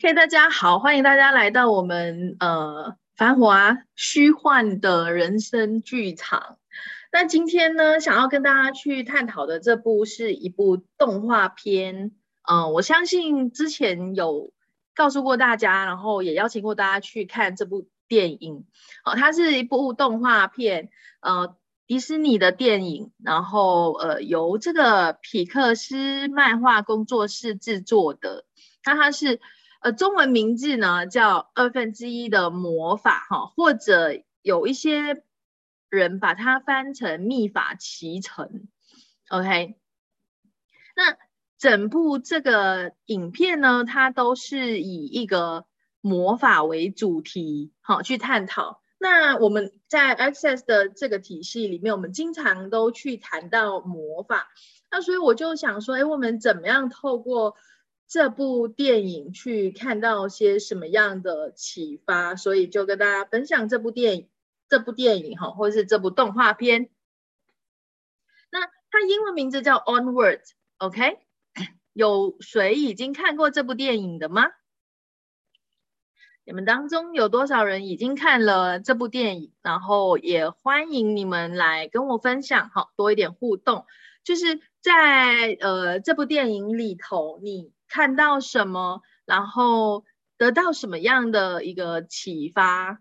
[0.00, 6.58] 嘿，大家好，欢迎大家来到我们呃繁华虚幻的人生剧场。
[7.12, 12.10] 那今天呢，想要跟大家去探讨的这部是一部动画片。
[12.42, 14.52] 嗯，我相信之前有
[14.96, 18.66] 告诉过大家，然后也邀请过大家去看这部电影。
[19.04, 20.90] 哦，它是一部动画片，
[21.20, 21.56] 呃，
[21.86, 28.44] 迪士尼的电影，然后呃由这个皮克斯漫画工作室制作的。
[28.84, 29.40] 那它是。
[29.84, 35.22] 呃，中文名字呢叫二分之一的魔法哈，或者有一些
[35.90, 38.66] 人把它翻成秘法奇成
[39.28, 39.76] ，OK。
[40.96, 41.18] 那
[41.58, 45.66] 整部这个影片呢，它都是以一个
[46.00, 48.80] 魔法为主题，好去探讨。
[48.96, 54.48] 那我们在 Access 的这个体系里面，我们经常都去谈到魔法，
[54.90, 57.56] 那所以我就想说，哎，我们怎么样透过
[58.06, 64.28] 这部电影去看到些什么样的启发，所以就跟大家分享这部电影，
[64.68, 66.90] 这部电影哈，或是这部动画片。
[68.50, 71.18] 那它英文名字叫 Onward，OK？
[71.92, 74.44] 有谁已经看过这部电影的吗？
[76.44, 79.52] 你们当中有多少人已经看了这部电影？
[79.62, 83.86] 然后也欢迎你们来跟我分享，哈，多一点互动。
[84.22, 87.72] 就是在呃这部电影里头，你。
[87.88, 90.04] 看到什么，然后
[90.36, 93.00] 得到什么样的一个启发？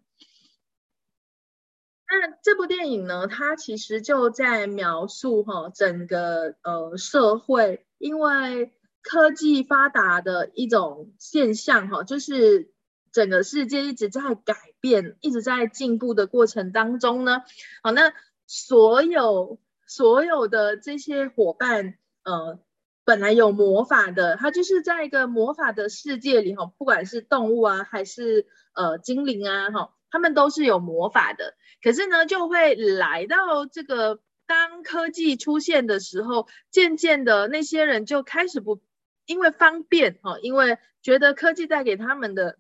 [2.08, 3.26] 那这部电影呢？
[3.28, 12.72] 它其实就在描述哈整个呃社会，因为科技发达的一种现象哈，就是
[13.12, 17.42] 整个世界一直在改变，一直在进步的过程当中呢。
[17.82, 18.14] 好，那
[18.46, 22.60] 所有所有的这些伙伴呃。
[23.06, 31.56] 本来有魔法的，它就是在一个魔法的世界里哈，不管是动物啊，还是呃精灵啊哈，他们都是有魔法的。
[31.82, 38.82] 可是呢，就会来到这个当科技出现的时候，渐渐的那些人就开始不
[39.26, 42.58] 因为方便哈，因为觉得科技带给他们的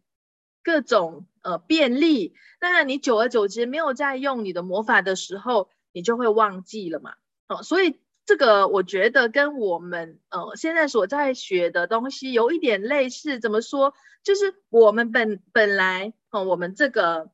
[0.61, 7.13] 各种呃便利，当然你久而久之没有在用你的魔法的时候，你就会忘记了嘛。
[7.47, 8.02] 哦，所以。
[8.25, 13.93] 这个我觉得跟我们呃现在所在学的东西有一点类似，怎么说？
[14.23, 17.31] 就是我们本本来哦，我们这个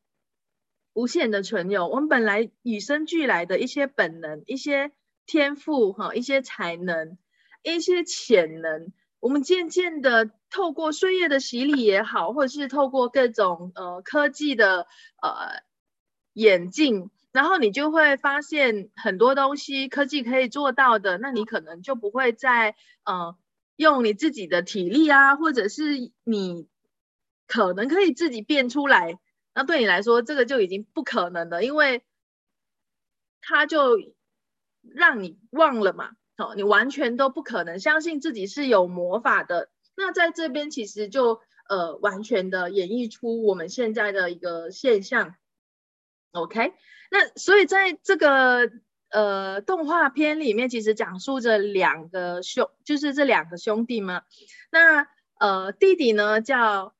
[0.94, 4.92] 无限的存有，我们本来与生俱来的一些本能、一些
[5.28, 7.20] 天赋哈、一些才能、
[7.62, 14.88] 一些潜能，我们渐渐的透过岁月的洗礼也好，或者是透过各种呃科技的
[15.22, 15.62] 呃
[16.34, 17.12] 眼镜。
[17.32, 23.38] 然后你就会发现很多东西科技可以做到的，那你可能就不会再呃
[23.76, 26.68] 用你自己的体力啊，或者是你
[27.48, 29.20] 可能可以自己变出来，
[29.54, 32.04] 那对你来说这个就已经不可能了，因为
[33.42, 33.98] 他就
[34.82, 39.70] 让你忘了嘛，哦，你完全都不可能相信自己是有魔法的。
[39.96, 45.36] 那在这边其实就呃完全的演绎出我们现在的一个现象。
[46.32, 46.74] OK，
[47.10, 48.70] 那所以在这个
[49.10, 54.22] 呃动画片里面，其实讲述着两个兄，就是这两个兄弟嘛。
[54.72, 55.08] 那
[55.40, 56.94] 呃弟弟呢叫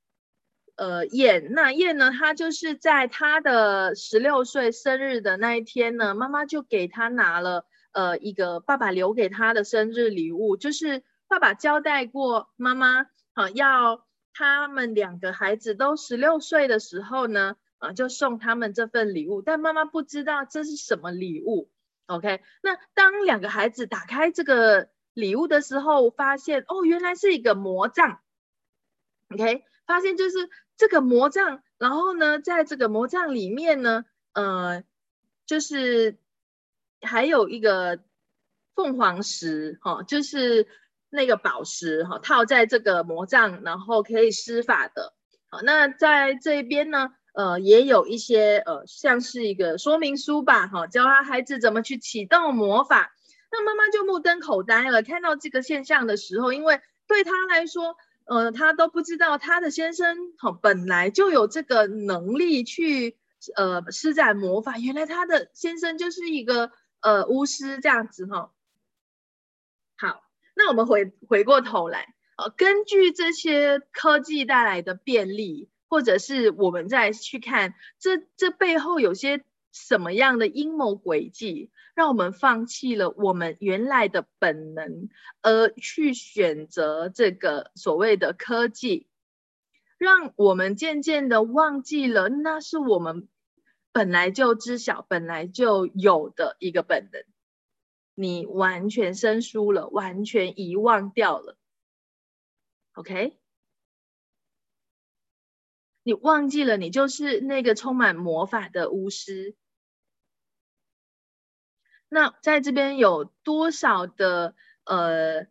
[0.78, 17.58] 呃燕，那燕呢他就是在他的十六岁生日的那一天呢，妈妈就给他拿了呃一个爸爸留给他的生日礼物，就是爸爸交代过妈妈，好要他们两个孩子都十六岁的时候呢。
[17.80, 21.72] 啊，就送他们这份礼物，但妈妈不知道这是什么礼物。
[22.06, 28.20] OK，那当两个孩子打开这个礼物的时候，发现哦，原来是一个魔杖。
[29.30, 34.84] OK，发现就是这个魔杖，然后呢，在这个魔杖里面呢，呃，
[35.46, 36.18] 就是
[37.02, 38.00] 还有一个
[38.76, 40.68] 凤凰石，哈，就是
[41.10, 45.14] 那个宝石，哈，套在这个魔杖，然后可以施法的。
[45.48, 47.14] 好，那在这边呢？
[47.40, 53.14] 呃，也有一些呃，像是一个说明书吧，哈，教他孩子怎么去启动魔法。
[53.50, 57.96] 那妈妈就目瞪口呆了，看到这个现象的时候，因为对他来说，
[58.26, 63.16] 呃，他都不知道他的先生哈本来就有这个能力去
[63.56, 68.52] 呃施展魔法，原来他的先生就是一个呃巫师这样子哈。
[69.96, 70.24] 好，
[70.56, 75.70] 那我们回回过头来，呃，根据这些科技带来的便利。
[75.90, 85.10] 或者是我们再去看这这背后有些什么样的阴谋诡计，让我们放弃了我们原来的本能，
[85.42, 89.08] 而去选择这个所谓的科技。
[89.98, 93.28] 让我们渐渐的忘记了，那是我们
[93.92, 97.22] 本来就知晓、本来就有的一个本能。
[98.16, 101.58] 你完全生疏了，完全遗忘掉了。
[102.94, 103.38] OK，
[106.04, 109.56] 你忘记了，你就是那个充满魔法的巫师。
[112.08, 115.48] 那在这边有多少的呃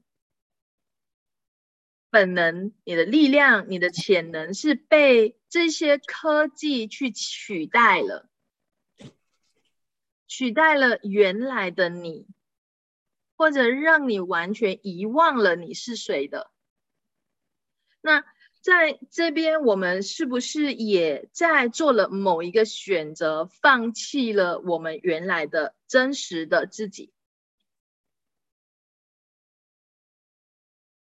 [2.11, 8.29] 本能、你的力量、你的潜能是被这些科技去取代了，
[10.27, 12.27] 取代了原来的你？
[13.37, 16.51] 或者让你完全遗忘了你是谁的，
[18.01, 18.25] 那
[18.61, 27.13] 在这边我们是不是也在做了某一个选择，放弃了我们原来的真实的自己，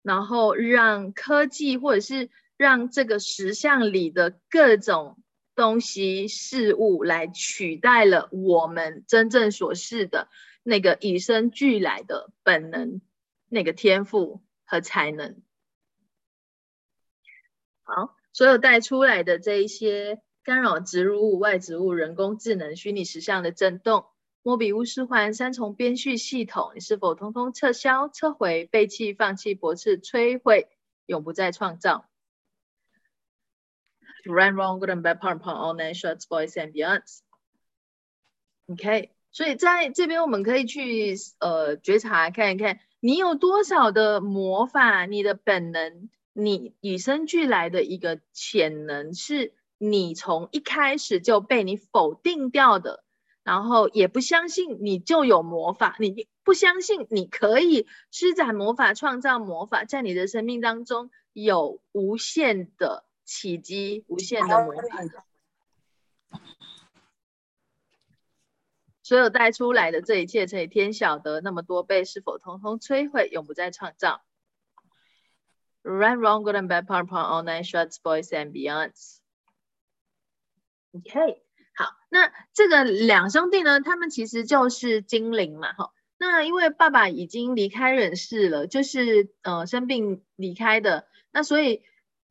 [0.01, 5.17] 然后让科技或者是让这个石像里的各种
[5.55, 10.29] 东西事物来取代了我们真正所是的？
[10.63, 13.01] 那个与生俱来的本能，
[13.47, 15.41] 那个天赋和才能，
[17.87, 24.05] 好，所有带出来的这一些干扰植入物、外植物、人工智能、虚拟实像的震动、
[24.43, 30.67] 莫比乌斯环、三重编序系统，你是否通通撤销、撤回、背弃、放弃、驳斥、摧毁，
[31.05, 32.09] 永不再创造
[34.25, 37.19] ？Run wrong, good and bad, part part, all nations, boys and beyonds.
[38.67, 39.13] OK。
[39.29, 53.03] 所以在这边，我们可以去呃觉察看一看，你有多少的魔法，你的本能，你与生俱来的一个潜能，是你从一开始就被你否定掉的，
[53.41, 66.39] 然后也不相信你就有魔法，你不相信你可以施展魔法、创造魔法，在你的生命当中有无限的奇迹、无限的魔法。
[69.01, 74.21] 所有带出来的这一切，乘以天晓得那么多倍，是否通通摧毁，永不再创造
[75.87, 79.19] ？Right, wrong, good and bad, part, part, all nine shots, boys and beyonds.
[80.91, 81.41] OK，
[81.75, 85.93] 好，那这个两兄弟呢，他们其实就是精灵嘛，哈。
[86.17, 91.83] 那因为爸爸已经离开人世了，就是呃生病离开的，那所以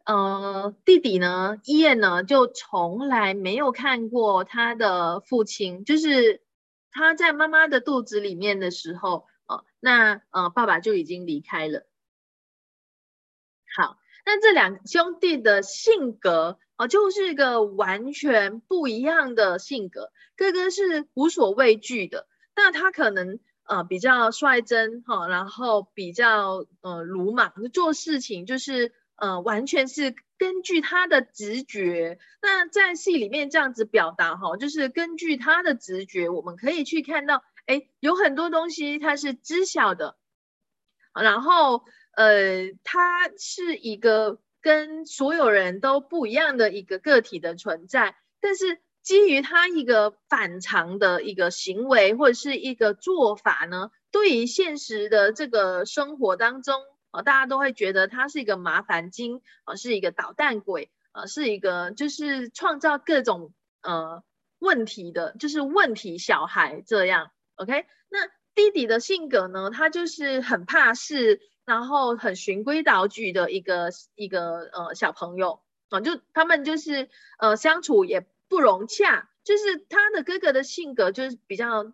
[0.04, 6.42] 呃弟弟呢，伊彦呢，就从来没有看过他的父亲，就是。
[6.98, 11.86] 他在妈妈的肚子里面的时候，哦，那呃，爸爸就已经离开了。
[13.76, 20.10] 好，那这两兄弟的性格，哦，就是一个完全不一样的性格。
[20.34, 30.14] 哥哥是无所畏惧的，那他可能呃比较率真，哈，然后比较呃鲁莽，做事情就是呃完全是。
[30.38, 40.18] 根据他的直觉，那在戏里面这样子表达哈，就是根据他的直觉，我们可以去看到，哎，有很多东西他是知晓的，
[41.14, 56.74] 然后呃，他是一个跟所有人都不一样的一个个体的存在，但是基于他一个反常的一个行为或者是一个做法呢，对于现实的这个生活当中
[57.12, 57.22] 啊。
[57.22, 64.24] 大家都会觉得他是一个麻烦精啊，是一个捣蛋鬼啊，是一个就是创造各种呃
[64.58, 67.30] 问题的，就是问题小孩这样。
[67.56, 81.92] OK，那弟弟的性格呢，他就是很怕事，然后很循规蹈矩的一个一个呃小朋友啊，就他们就是呃相处也不融洽，就是他的哥哥的性格就是比较。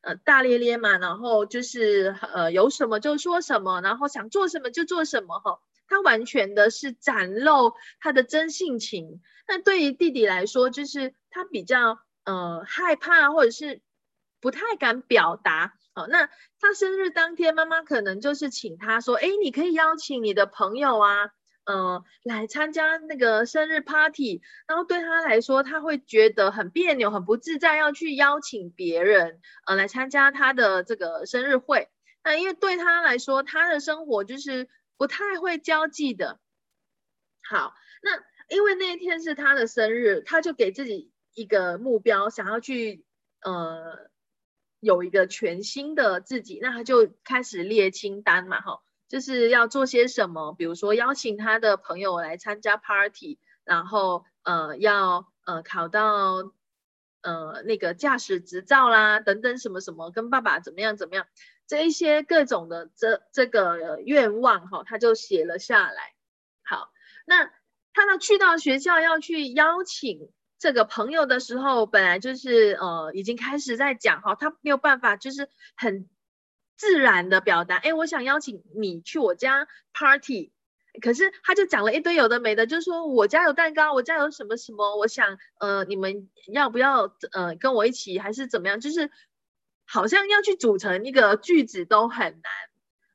[0.00, 5.58] 呃，大咧咧嘛，然后就是呃，有什么就说什么，然后想做什么就做什么哈。
[5.88, 9.20] 他完全的是展露他的真性情。
[9.48, 13.82] 那对于弟弟来说，就是他比较呃害怕，或者是
[14.40, 15.74] 不太敢表达。
[15.98, 21.30] 哦，那他生日当天，妈妈可能就是请他说，哎，你可以邀请你的朋友啊。
[21.64, 31.90] 呃，来参加那个生日 party，然后对他来说，他会觉得很别扭、很不自在，要去邀请别人呃来参加他的这个生日会。
[32.24, 36.40] 那因为对他来说，他的生活就是不太会交际的。
[37.46, 38.16] 好，那
[38.56, 43.04] 因为那一天是他的生日，他就给自己一个目标，想要去
[43.42, 44.08] 呃
[44.80, 48.80] 有一个全新的自己，那他就开始列清单嘛，哈。
[49.08, 56.52] 就是要做些什么，比如说邀请他的朋友来参加 party，然后呃要呃考到
[57.22, 61.26] 呃那个驾驶执照啦，等等什么什么，跟爸爸怎么样怎么样，
[61.66, 66.12] 这一些各种的这这个愿望哈，他就写了下来。
[66.62, 66.92] 好，
[67.24, 67.50] 那
[67.94, 76.08] 他呢去到学校要去邀请这个朋友的时候，本来就是呃已经开始在讲哈，他没有办法就是很
[76.76, 80.52] 自然的表达，哎，我想邀请你去我家 party。
[81.00, 88.80] 可是他就讲了一堆有的没的，就是说我家有蛋糕，我家有什么什么，我想呃你们要不要呃跟我一起，还是怎么样？
[88.80, 89.10] 就是
[89.86, 92.42] 好像要去组成一个句子都很难。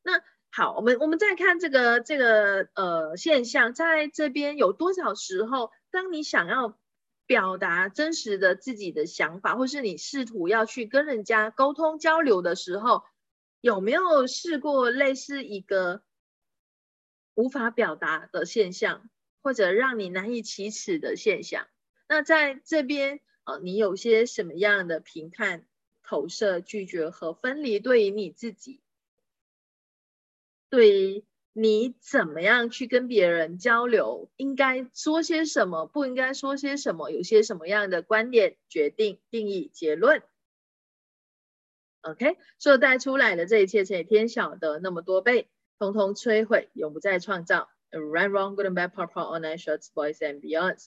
[0.01, 6.77] 那好，我们我们再看这个这个呃现象，在这边有多少时候，当你想要
[7.33, 13.01] 表达真实的自己的想法，或是你试图要去跟人家沟通交流的时候，
[13.59, 16.03] 有没有试过类似一个？
[17.33, 19.09] 无法表达的现象，
[19.41, 21.67] 或者让你难以启齿的现象，
[22.07, 25.65] 那在这边，呃，你有些什么样的评判、
[26.03, 27.79] 投射、拒绝和分离？
[27.79, 28.83] 对于你自己，
[30.69, 40.24] 对于你怎么样去跟别人交流，应该说些什么，不应该说些什么，有些什么样的观点、决定、定义、结论
[42.01, 45.50] ？OK，所带出来的这一切，乘以天晓得那么多倍。
[45.79, 47.69] 通通摧毁，永不再创造。
[47.91, 50.86] Right, wrong, good and bad, p o p o online shorts, boys and beyonds。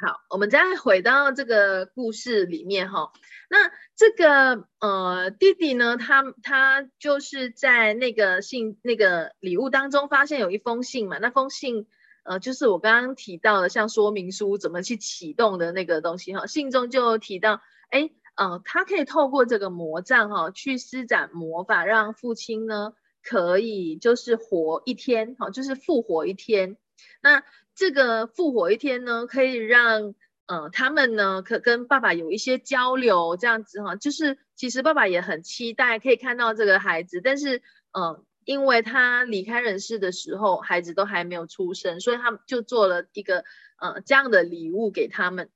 [0.00, 3.12] 好，我们再回到这个故事里面哈。
[3.50, 11.18] 那这个呃弟弟呢，他他就是在那个信那个礼物当中发现有一封信嘛。
[11.18, 11.86] 那封信
[12.22, 16.46] 呃就是我刚刚提到的，像说明书怎么去启动的那个东西哈。
[16.46, 18.10] 信中就提到，哎。
[18.36, 26.78] 嗯，他可以透过这个魔杖哈，去施展魔法，让父亲呢可以就是活一天哈，就是复活一天。
[27.20, 27.42] 那
[27.80, 37.62] 这个复活一天呢，可以让呃他们呢可跟爸爸有一些交流，这样子哈，就是其实爸爸也很期待可以看到这个孩子，但是
[37.98, 43.44] 嗯，因为他离开人世的时候，孩子都还没有出生，所以他们就做了一个
[43.80, 45.48] 呃这样的礼物给他们。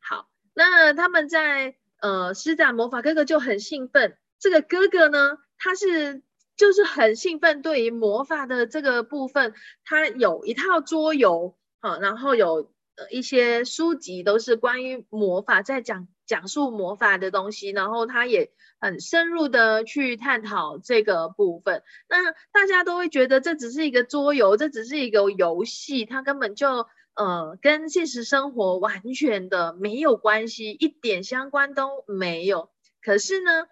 [0.00, 1.76] 好，那他们在。
[2.02, 4.16] 呃，施展魔法哥哥就很兴奋。
[4.40, 6.20] 这个哥哥呢，他是
[6.62, 9.52] 就是很兴奋，对于魔法的这个部分，
[9.84, 12.70] 他有一套桌游，好，然后有
[13.10, 21.82] 一些书籍都是关于魔法，在讲讲述魔法的东西，然后他也很深入的去探讨这个部分。
[22.08, 26.86] 那大家都会觉得这只是一个桌游，这只是一个游戏，它根本就。
[27.14, 32.70] 呃，跟现实生活完全的没有关系，一点相关都没有。
[33.02, 33.66] 可是呢，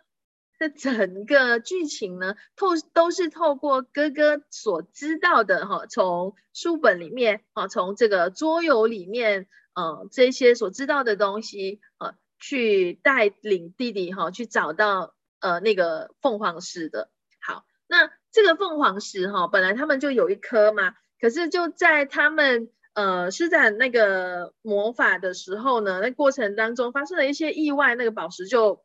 [0.61, 17.09] 这整个剧情呢，透都是透过哥哥所知道的哈，从书本里面啊，从这个桌游里面，呃，这些所知道的东西，呃，去带领弟弟哈，去找到呃那个凤凰石的。
[17.40, 22.71] 好，那这个凤凰石哈，本来他们就有一颗嘛，可是就在他们。
[22.93, 28.85] 呃，施展那个魔法的时候呢，那过程当中发生了一些意外，那个宝石就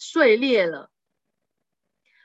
[0.00, 0.90] 碎裂了。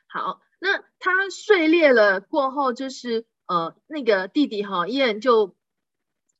[0.08, 5.55] 好，那他碎裂了过后，就是呃，那个弟弟哈，依然就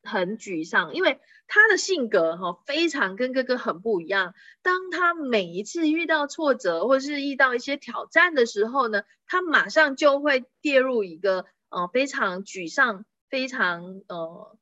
[0.02, 4.34] 很沮丧，因为他的性格哈，非常跟哥哥很不一样。
[4.64, 13.06] 当他每一次遇到挫折或是遇到一些挑战的时候呢，他马上就会跌入一个呃非常沮丧。
[13.28, 14.58] 非常呃，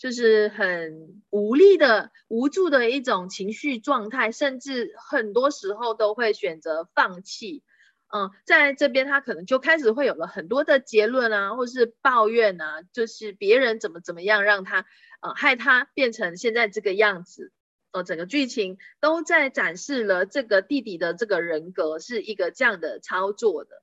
[0.00, 7.62] 就是很无力的、无助的一种情绪状态，甚至很多时候都会选择放弃。
[8.08, 14.86] 嗯，在这边他可能就开始会有了很多的结论啊，或是抱怨啊，就是别人怎么怎么样让他
[15.20, 17.52] 呃害他变成现在这个样子。
[17.92, 23.82] 呃，整个剧情都在展示了这个弟弟的这个人格是一个这样的操作的。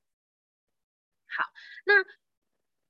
[1.27, 1.43] 好，
[1.85, 1.93] 那。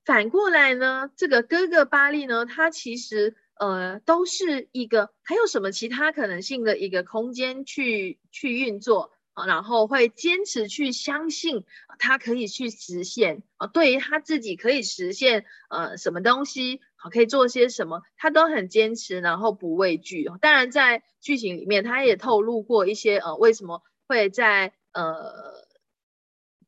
[0.08, 11.66] 反过来呢，这个哥哥巴利呢，他其实呃都是一个还有什么其他可能性的一个空间去去运作啊，然后会坚持去相信
[12.00, 20.26] 他可以去实现啊，对于他自己可以实现呃什么东西好可以做些什么，他都很坚持，然后不畏惧。
[20.40, 25.67] 当然在剧情里面他也透露过一些呃为什么会在呃。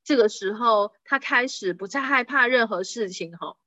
[0.09, 3.57] 这个时候，他开始不再害怕任何事情哈。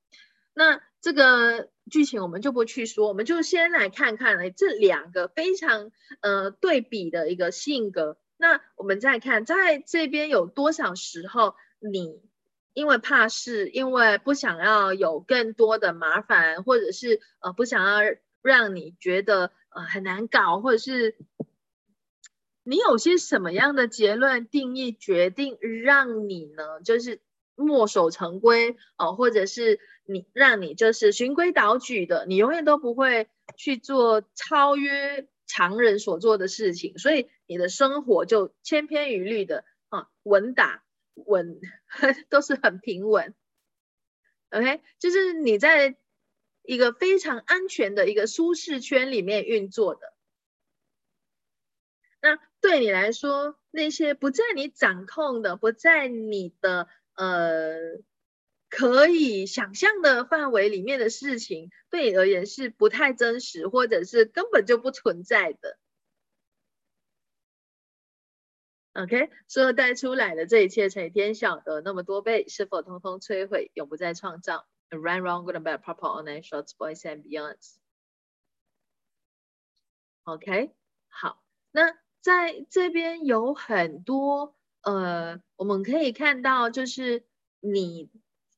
[0.53, 8.17] 那这个剧情我们就不去说，我们就先来看看哎，这两个非常呃对比的一个性格。
[8.35, 12.21] 那我们再看，在这边有多少时候，你
[12.73, 18.01] 因为怕事，因为不想要有更多的麻烦，或者是呃不想要
[18.41, 21.15] 让你觉得呃很难搞，或者是。
[22.63, 26.81] 你有些什么样的结论、定义、决定，让你呢？
[26.81, 27.21] 就是
[27.55, 41.59] 墨守成规哦，或者是你让你就是循规蹈矩的，你永远都不会去做超越常人所做的事情，所以你的生活就千篇一律的啊，稳打稳
[42.29, 43.35] 都是很平稳。
[44.49, 45.95] OK，就是你在
[46.63, 50.13] 一个非常安全的一个舒适圈里面运作的。
[52.21, 57.75] 那对你来说，那些不在你掌控的、不在你的呃
[58.69, 65.77] 可以想象的范围里面的事情，对你而言是不太真实，或者是根本就不存在的。
[68.93, 77.75] OK，所有带出来的这一切，乘以天晓得那么多倍，是否通通摧毁，永不再创造？Run, wrong, good and bad, proper, online, shorts, boys and beyonds.
[80.23, 80.73] OK，
[81.09, 82.02] 好，那。
[82.23, 87.25] 在这边有很多呃，我们可以看到，就是
[87.59, 88.09] 你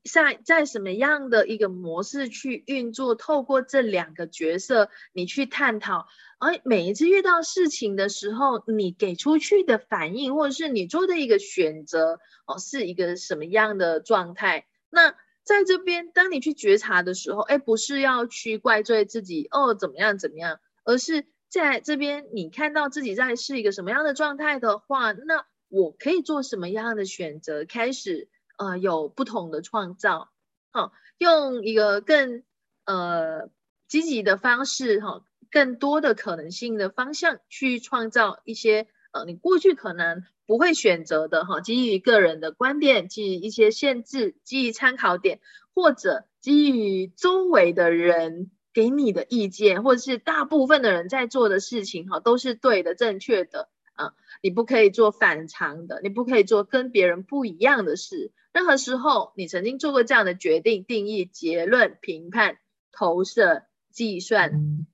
[0.04, 6.06] 在在什么样的一个模式去运作，透过这两个角色，你去探讨，
[6.38, 14.68] 而每一次遇到事情的时候，你给出去的反应，或者是你做的一个选择，哦，是一个什么样的状态？
[14.92, 21.26] 那在这边，当你去觉察的时候，哎，不是要去怪罪自己，哦，怎么样怎么样，而是。
[21.56, 27.64] 在这边，你看到自己在是一个什么样的状态的话，那我可以做什么样的选择？
[27.64, 30.32] 开始呃有不同的创造，
[30.72, 32.44] 好，用一个更
[32.84, 33.50] 呃
[33.88, 45.40] 积极的方式哈，更多的可能性的方向去创造一些呃你过去可能不会选择的哈，基于个人的观点，基于一些限制，基于参考点，
[45.74, 48.52] 或者基于周围的人。
[48.76, 54.14] 给你的意见，或者是大部分的人在做的事情，哈，都是对的、正确的啊。
[54.42, 58.34] 你不可以做反常的，你不可以做跟别人不一样的事。
[58.52, 62.58] 任何时候，你曾经做过这样的决定、定义、结论、评判、
[62.92, 64.86] 投射、计算，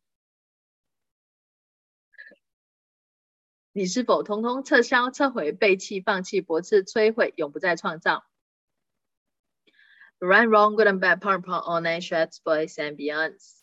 [3.73, 8.25] 你是否通通撤销、撤回、背弃、放弃、驳斥、摧毁，永不再创造
[10.19, 13.60] ？Right, wrong, good and bad, part, part, all night, shots, boys and beyonds.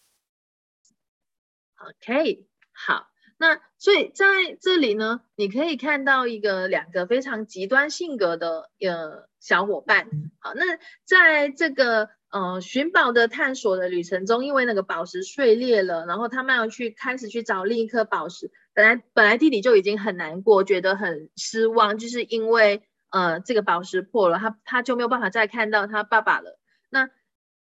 [1.79, 3.07] OK，好，
[3.39, 4.27] 那所以在
[4.61, 10.09] 这里呢，你可以看到一个两个非常极端性格的呃小伙伴。
[10.41, 10.65] 好，那
[11.05, 18.51] 在这个呃寻宝的探索的旅程中，因为那个宝石碎裂了，然后他们要去开始去找另一颗宝石。
[18.75, 26.59] 本来本来弟弟就已经很难过，觉得很失望，就是因为呃这个宝石破了，他他就没有办法再看到他爸爸了。
[26.89, 27.09] 那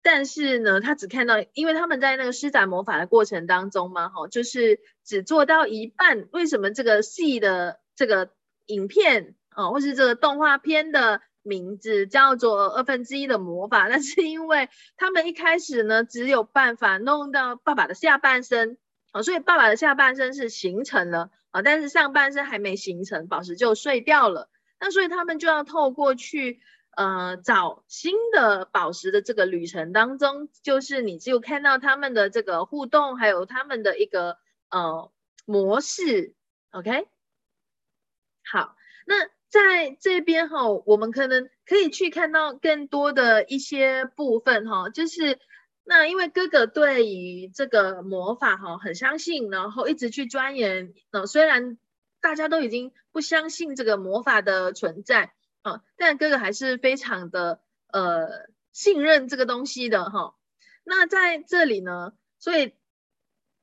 [0.03, 6.27] 但是呢，他只看到，因为他们在那个施展魔法的过程当中嘛，哈，就是只做到一半。
[6.31, 8.31] 为什么这个戏的这个
[8.65, 13.87] 影片啊，或是这个动画片的名字叫做二分之一的魔法？
[13.93, 18.77] 那是因为他们一开始呢，只有办法弄到爸爸的下半身
[19.11, 24.49] 啊，所以爸爸的下半身是形成了啊，但是上半身还没形成，宝石就碎掉了。
[24.79, 26.59] 那所以他们就要透过去。
[26.93, 34.37] 呃，找新的宝石的这个旅程当中，就是你只有看到他们的这个互动，还有他们的一个
[34.69, 35.09] 呃
[35.45, 36.35] 模式
[36.71, 37.07] ，OK？
[38.43, 38.75] 好，
[39.07, 45.39] 那在这边哈，我们可能可以去看到更多的一些部分哈，就是
[45.85, 51.77] 那因为哥哥对于这个魔法哈很相信，然后一直去钻研，呃，虽然
[52.19, 55.33] 大家都已经不相信这个魔法的存在。
[55.61, 60.35] 啊，但哥哥还是非常的呃信任这个东西的哈。
[60.83, 62.73] 那在这里呢，所以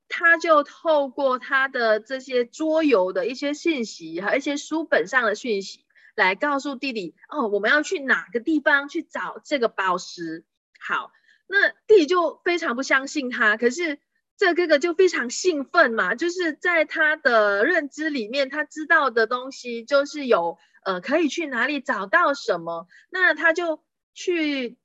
[0.09, 5.85] 他就透过他的这些桌游的一些信息，还有一些书本上的讯息，
[6.15, 10.45] 来告诉弟弟哦，我们要去哪个地方去找这个宝石。
[10.79, 11.11] 好，
[11.49, 13.99] 那弟弟就非常不相信他，可是
[14.37, 20.59] 这哥哥就非常兴奋嘛，就是在他的认知里面，他知道的东西就是有。
[20.85, 22.87] 呃，可以去哪里找到什么？
[23.11, 23.83] 那他就
[24.15, 24.77] 去，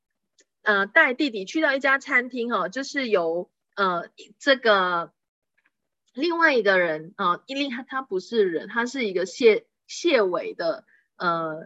[0.62, 5.12] 呃，带弟弟去到一家餐厅哦，就是有呃这个
[6.13, 10.86] 另外一个人啊，因为他他不是人，他是一个蟹蟹尾的，
[11.17, 11.62] 呃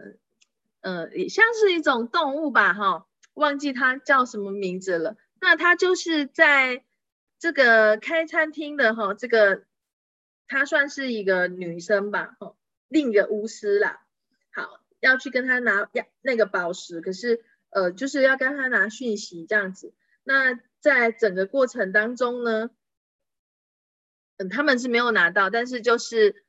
[0.80, 5.16] 呃，也像是一种动物吧，哈，忘记它叫什么名字了。
[5.40, 6.84] 那他就是在
[7.38, 9.64] 这个开餐厅的哈，这个
[10.46, 12.54] 她算是一个女生吧，哈，
[12.88, 14.00] 另一个巫师啦。
[14.52, 19.94] 好，要去跟他拿要那个宝石，可是呃，就是要跟他拿讯息这样子。
[20.24, 22.70] 那在整个过程当中呢，
[24.36, 26.44] 嗯，他们是没有拿到，但是就是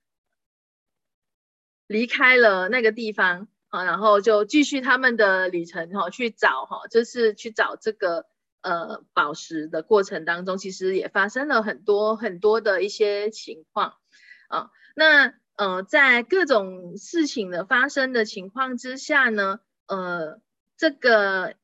[1.88, 3.48] 离开了那个地方。
[3.72, 8.26] 好，然后就继续他们的旅程哈，去找哈，就是去找这个
[8.62, 13.94] 呃宝石的过程当中，其实也发生了很多很多的一些情况
[14.48, 14.72] 啊。
[14.96, 20.40] 那呃，在各种事情的发生的情况之下呢，呃，
[20.78, 21.56] 这个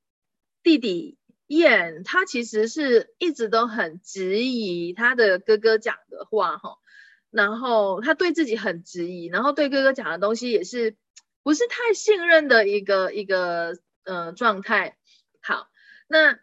[0.62, 6.78] 弟弟燕他其实是一直都很质疑他的哥哥讲的话哈，
[7.32, 10.96] 然后他对自己很质疑，然后对哥哥讲的东西也是。
[11.46, 14.98] 不是太信任的一个一个呃状态。
[15.44, 15.70] 好，
[16.08, 16.40] 那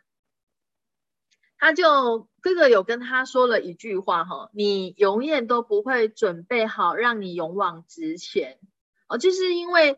[1.62, 8.58] 他就哥哥有跟他说了一句话哈，你永远都不会准备好让你勇往直前
[9.06, 9.96] 哦，就是因为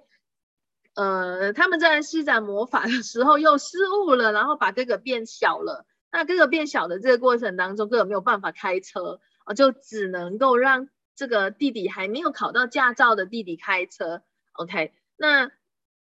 [0.94, 5.87] 呃他们在施展魔法的时候又失误了，然后把哥哥变小了。
[6.12, 14.22] 那哥哥变小的这个过程当中，哥哥没有办法开车哦，就只能够让这个弟弟还没有考到驾照的弟弟开车。
[14.53, 15.50] OK，那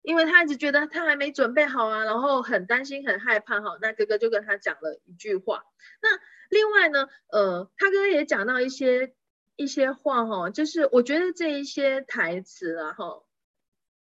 [0.04, 3.78] 因为他一直觉得他还没准备好啊，然后很担心、很害怕哈。
[3.82, 5.64] 那哥哥就跟他讲了一句话。
[6.02, 6.10] 那
[6.50, 9.16] 另外呢，呃，他哥哥也讲到一些
[9.56, 13.24] 一些话哈，就是我觉得这一些台词啊哈，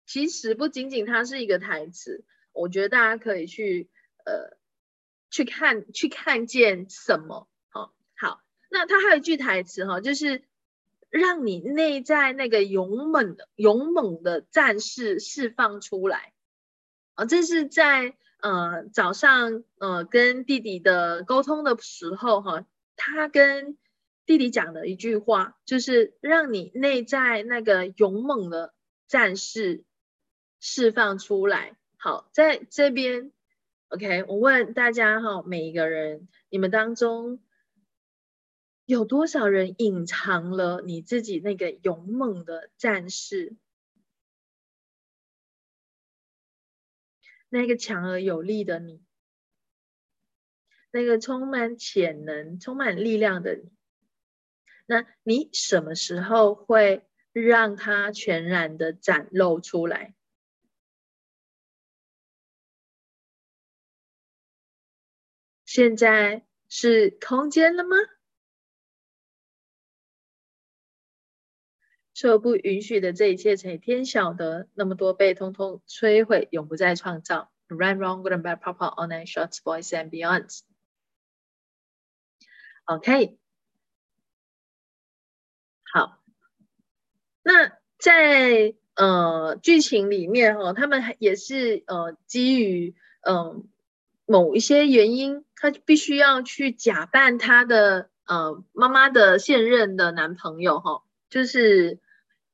[0.07, 3.89] 其实不仅仅它是一个台词，我觉得大家可以去
[4.25, 4.59] 呃
[5.31, 7.49] 去看去看见什么。
[7.69, 10.43] 好，好，那他还有一句台词哈，就是。
[11.17, 16.33] 让你内在那个勇猛的勇猛的战士释放出来
[17.15, 17.25] 啊！
[17.25, 23.77] 这是在呃早上呃跟弟弟的沟通的时候哈，他跟
[24.25, 28.75] 弟弟讲的一句话，就是让你内在那个勇猛的
[29.09, 29.85] 战士
[30.61, 31.77] 释放出来。
[31.97, 33.33] 好，在这边
[33.89, 37.41] ，OK，我问大家哈，每一个人，你们当中。
[38.87, 43.57] 有多少人隐藏了你自己那个勇猛的战士，
[47.49, 49.03] 那个强而有力的你，
[50.93, 53.73] 那个充满潜能、充满力量的你？
[54.87, 60.15] 那你什么时候会让它全然的展露出来？
[65.65, 67.97] 现在是空间了吗？
[72.17, 77.53] 受不允许的这一切，成天晓得，那么多被通通摧毁，永不再创造。
[77.69, 80.61] Run, wrong, good and bad, proper, all night, shorts, boys and beyonds.
[82.87, 83.37] OK，
[85.93, 86.23] 好。
[87.43, 93.69] 那在呃剧情里面哈，他们也是呃基于嗯
[94.25, 102.01] 某一些原因，他必须要去假扮他的呃妈妈的现任的男朋友哈，就是。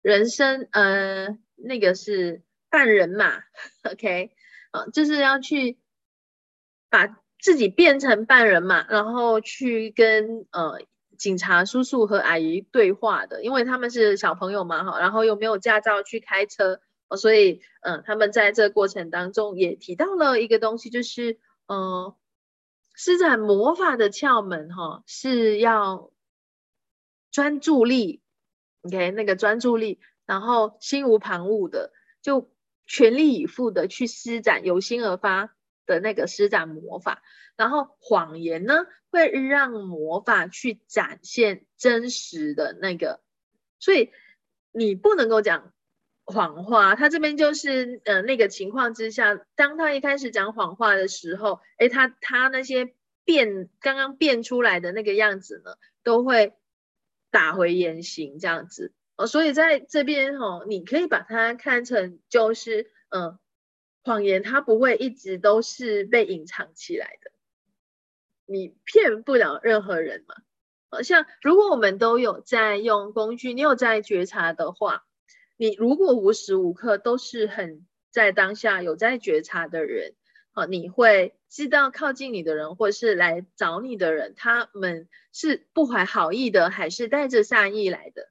[0.02, 3.42] 人生，呃，那个是半人马
[3.84, 4.32] ，OK，
[4.72, 5.78] 啊，就是要去
[6.90, 7.06] 把
[7.40, 10.80] 自己变成半人马，然后去跟呃
[11.16, 16.80] 警察叔叔和阿姨对话的，因为他们是小朋友嘛，哈，然后又没有驾照去开车，
[17.16, 21.38] 所以，嗯，他们在这过程当中也提到了一个东西，就是，
[21.68, 22.14] 嗯，
[22.94, 26.10] 施展魔法的窍门，哈，是要
[27.30, 28.21] 专注力。
[28.82, 32.52] OK，那个专注力，然后心无旁骛的，就
[32.84, 35.54] 全力以赴的去施展由心而发
[35.86, 37.22] 的那个施展魔法。
[37.56, 43.20] 然后谎言呢，会让魔法去展现真实的那个，
[43.78, 44.10] 所以
[44.72, 45.72] 你不能够讲
[46.24, 46.96] 谎话。
[46.96, 56.54] 他这边就是呃那个情况之下，当他一开始讲谎话的时候，诶，他他那些变刚刚变出来的那个样子呢，都会。
[57.32, 63.38] 打回原形这样子哦，所以在这边哦，你可以把它看成就是，嗯，
[64.04, 67.32] 谎言它不会一直都是被隐藏起来的，
[68.46, 70.36] 你骗不了任何人嘛。
[70.90, 75.06] 好像如果我们都有在用工具，你有在觉察的话，
[75.56, 80.14] 你如果无时无刻都是很在当下有在觉察的人。
[80.52, 88.30] 好，你会知道靠近你的人，或是来找你的人，他们是不怀好意的，还是带着善意来的？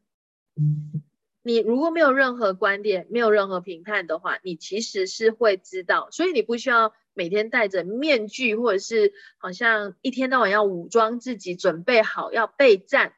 [1.44, 6.10] 你如果没有任何观点，没有任何评判的话，你其实是会知道。
[6.10, 13.14] 所以你不需要每天戴着面具，或者是好像一天到晚要武装自己，准备好要备战。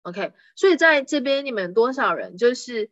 [0.00, 2.90] OK，所以在这边，你们多少人就是？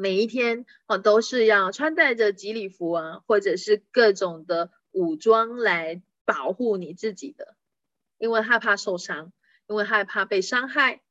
[0.00, 7.56] 每一天哦，都是要穿戴着吉利服啊，或者是各种的武装来保护你自己的，
[8.18, 9.32] 因为害怕受伤，
[9.66, 11.02] 因为害怕被伤害。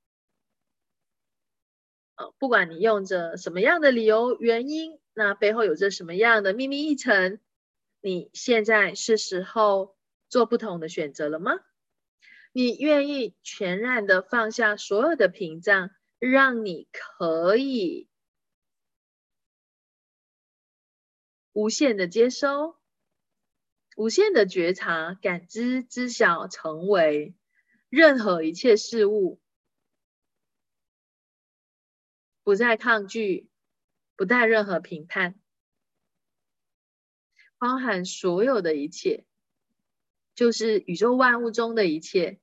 [2.16, 7.40] 呃，不管你用着什么样的理由原因，那背后有着什么样的秘密一层，
[8.02, 9.96] 你现在是时候
[10.30, 11.60] 做不同的选择了吗？
[12.54, 18.08] 你愿意全然的放下所有的屏障，让你可以
[21.54, 22.77] 无限的接收、
[23.98, 27.34] 无限的觉察、感知、知晓、成为
[27.90, 29.42] 任何一切事物，
[32.44, 33.50] 不再抗拒，
[34.16, 35.40] 不带任何评判，
[37.58, 39.26] 包含所有的一切。
[40.36, 42.40] 就是宇宙万物中的一切，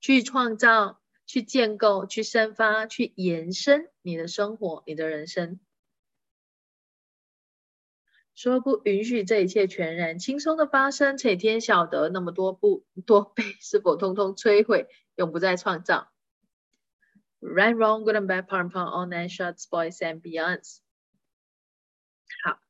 [0.00, 5.60] 去创造、去建构、去生发、去延伸你的生活、你的人生。
[8.34, 16.10] 说不允许这一切全然轻松的发生，且天晓得那么多不多被是否通通摧毁，永不再创造。
[17.40, 20.78] Right, wrong, good and bad, part and part, all nine shots, boys and beyonds。
[22.44, 22.60] 好，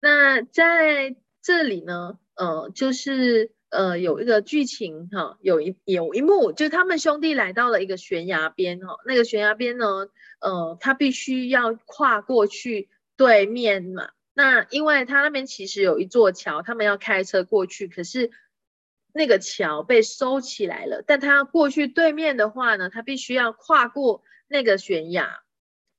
[0.00, 2.18] 那在这里呢？
[2.34, 10.08] 呃，就是呃有一个剧情哈，有一有一幕，就是他们兄弟来到了一个悬崖边哈，那个悬崖边呢，
[10.40, 14.12] 呃，他必须要跨过去对面嘛。
[14.32, 18.30] 那因为他那边其实有一座桥，他们要开车过去，可是
[19.12, 21.04] 那个桥被收起来了。
[21.06, 25.42] 但他要过去对面的话呢，他必须要跨过那个悬崖，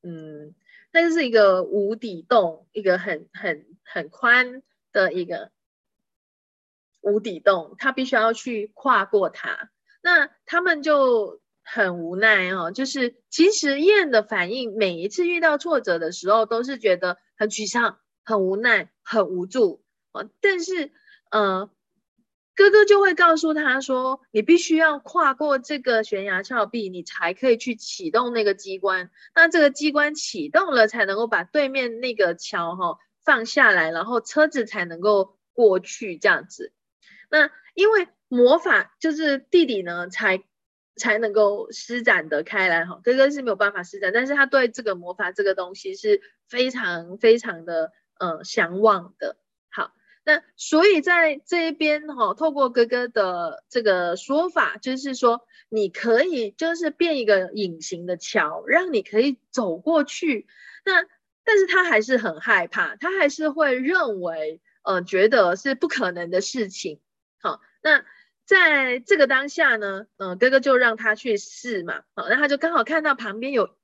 [0.02, 0.56] 嗯，
[0.92, 5.52] 那是一个无底洞，一个很很很宽的一个。
[7.02, 9.72] 无底洞，他必须要去跨过它。
[10.02, 11.40] 那他们就
[11.72, 20.28] 很无奈哦，就是其实燕的反应，每一次遇到挫折的时候，都是觉得很沮丧、很无奈、很无助哦。
[20.42, 20.92] 但是，
[21.30, 21.70] 呃，
[22.56, 29.12] 哥哥就会告诉他说：“你必须要跨过这个悬崖峭壁，你才可以去启动那个机关。
[29.36, 36.74] 那这个机关启动了，才能够把对面那个桥哈放下来，然后车子才能够过去这样子。”
[37.30, 40.44] 那因为魔法就是弟弟呢，才
[41.00, 49.38] 才能够施展的开来哈，哥哥是没有办法施展，但是他对这个魔法这个东西是非常非常的呃向往的。
[49.72, 60.46] 好，那所以在这一边哈，透过哥哥的这个说法，就是说你可以就是变一个隐形的桥，让你可以走过去。
[60.86, 61.06] 那
[61.44, 67.00] 但是他还是很害怕，他还是会认为呃觉得是不可能的事情。
[67.42, 68.06] 好，那
[68.50, 73.78] 在这个当下呢，嗯，哥哥就让他去试嘛，好，那他就刚好看到旁边有，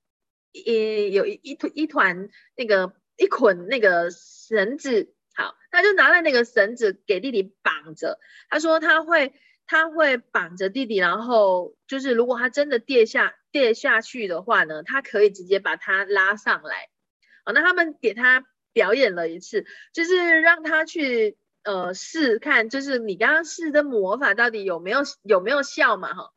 [0.54, 9.36] 一有一一团一团那个一捆那个绳子，好，他就拿了那个绳子给弟弟绑着，他说他会
[9.68, 16.90] 他会绑着弟弟，然后就是如果他真的跌下跌下去的话呢，他可以直接把他拉上来，
[17.44, 21.38] 好，那他们给他表演了一次，就是让他去。
[21.66, 26.14] 呃，试看就是你刚刚试的魔法到底有没有有没有效嘛？
[26.14, 26.32] 哈，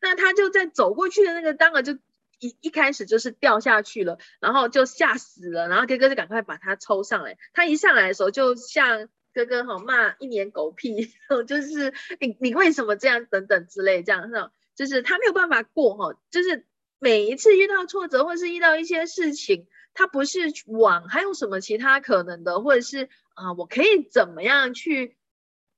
[0.00, 1.92] 那他就在走过去的那个当儿就
[2.38, 7.36] 一一开始就是掉下去了，然后就吓死了，然后哥哥就赶快把他抽上来。
[7.52, 11.12] 他一上来的时候就像哥哥哈骂一年狗屁，
[11.46, 16.64] 就是你你为什么这样等等之类这样是就是他没有办法过哈，就是
[16.98, 19.66] 每一次遇到挫折或是遇到一些事情。
[19.94, 25.16] 他不是往还有什么其他可能的，或者是啊，我可以怎么样去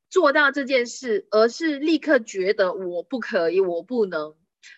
[0.09, 4.37] 做到这件事，而是立刻觉得我不可以，我不能。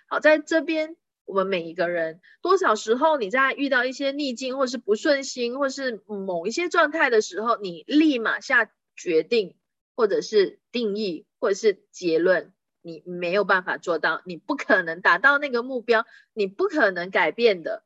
[0.08, 9.56] 好，在这边，我们每一个人，多少时候你在遇到一些逆境，或是不顺心，或是某一些状态的时候，你立马下决定，
[9.96, 17.84] 或者是定义，或者是结论，你没有办法做到，你不可能达到那个目标，你不可能改变的。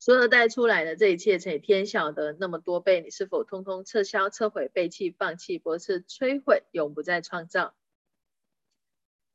[0.00, 7.74] 所有带出来的这一切，且天晓得那么多倍，你是否通通撤销、撤回、背弃、放弃、驳斥、摧毁，永不再创造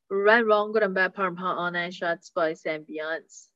[0.08, 3.46] ？Right, wrong, good and bad, part and part, all nine shots, boys and beyonds.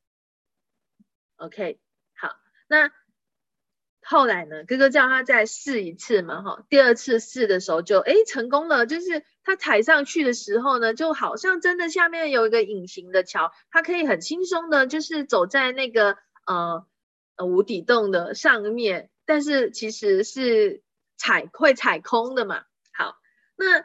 [1.37, 1.81] OK，
[2.14, 2.37] 好，
[2.68, 2.92] 那
[4.03, 4.64] 后来呢？
[4.64, 16.16] 哥哥叫他再试一次嘛，哈，第二次试的时候就哎成功了，就是他踩上去的时候呢，就好像真的下面有一个隐形的桥，他可以很轻松的，就是走在那个
[17.46, 20.83] 无底洞的上面，但是其实是
[21.16, 22.64] 踩会踩空的嘛。
[22.92, 23.16] 好，
[23.57, 23.85] 那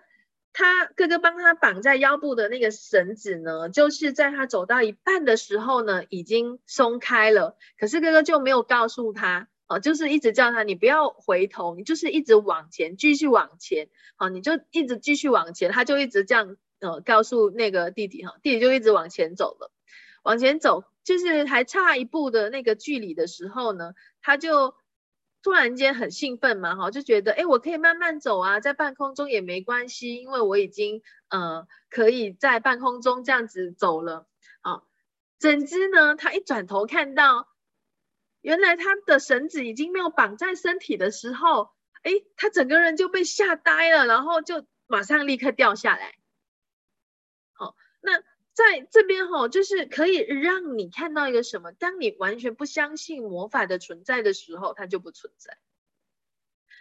[0.54, 7.58] 他哥哥帮他绑在腰部的那个绳子呢，就是在他走到一半的时候呢，已经松开了。
[7.78, 13.90] 可是哥哥就没有告诉他，哦，就是一直叫他，你不要回头，你就是一直往前，继续往前。
[14.16, 19.74] 好，你就一直继续往前，他就一直这样，呃告诉那个弟弟哈，弟弟就一直往前走了，
[20.24, 24.76] 往前走，就是还差一步的那个距离的时候呢，他就
[25.42, 34.28] 突然间很兴奋嘛哈，就觉得哎，我可以慢慢走啊，在半空中也没关系，因为我已经呃可以在半空中这样子走了
[34.60, 34.82] 啊。
[35.40, 37.48] 怎知呢，他一转头看到，
[38.42, 41.70] 原来他的绳子已经没有绑在身体的时候。
[42.06, 46.14] 哎，他整个人就被吓呆了，然后就马上立刻掉下来。
[47.54, 48.22] 好，那
[48.56, 51.72] 在这边哈，就是可以让你看到一个什么？
[51.74, 55.58] 当你完全不相信魔法的存在的时候，它就不存在。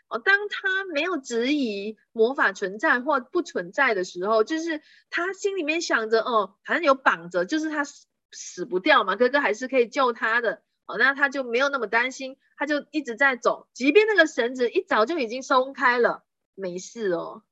[0.08, 10.62] 哦，当他没有质疑魔法存在或不存在的时候，就是他心里面想着，哦，反正有绑着，就是他死死不掉嘛，哥哥还是可以救他的。
[10.86, 16.22] 哦，那他就没有那么担心，他就一直在走，即便那个绳子一早就已经松开了，
[16.54, 17.42] 没事哦。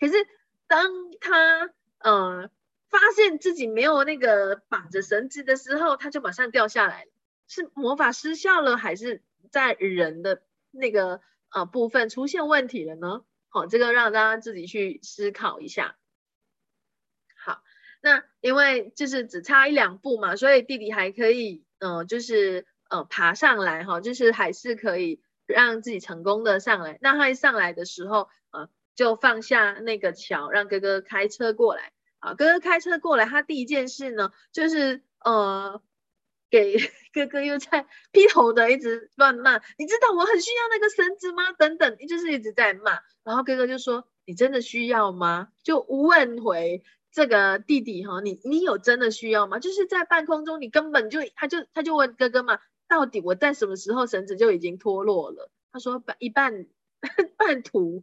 [0.00, 0.14] 可是
[0.66, 2.50] 当他呃
[2.94, 7.10] 发现自己没有那个绑着绳子的时候，他就马上掉下来了。
[7.48, 13.24] 是魔法失效了，还是在人的那个呃部分出现问题了呢？
[13.48, 15.96] 好，这个让大家自己去思考一下。
[17.36, 17.62] 好，
[18.00, 21.64] 那因为就是只差一两步嘛，所以弟弟还可以。
[21.80, 26.98] 嗯，就是呃爬上来哈，就是还是可以让自己成功的上来。
[27.02, 31.92] 那他一上来的时候，呃，就放下那个桥，让哥哥开车过来。
[32.24, 35.82] 啊，哥哥开车过来，他第一件事呢，就是呃
[36.50, 36.76] 给
[37.12, 39.60] 哥哥又在劈头的一直乱骂。
[39.76, 41.52] 你知道我很需要那个绳子吗？
[41.52, 43.00] 等等，就是一直在骂。
[43.22, 46.82] 然后哥哥就说：“你真的需要吗？”就问回。
[47.12, 49.60] 这个弟弟哈，你你有真的需要吗？
[49.60, 52.58] 就是在半空中，你根本就他就他就问哥哥嘛，
[52.88, 55.48] 到底我在什么时候绳子就已经脱落了？
[55.70, 56.66] 他说半一半
[57.38, 58.02] 半途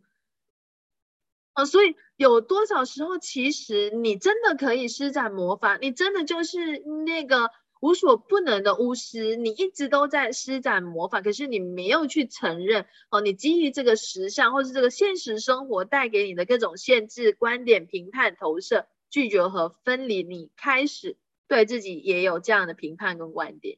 [1.54, 7.50] 哦，所以有多少时候，其实你真的可以施展魔法，你真的就是那个
[7.82, 18.88] 无所不能的巫师，你一直都在施展魔法，可是你没有去承认哦，你基于这个实相或是这个现实生活带给你的各种限制、观点、评判、投射。
[19.14, 21.18] 拒绝和分离，你开始
[21.50, 23.78] 对自己也有这样的评判跟观点，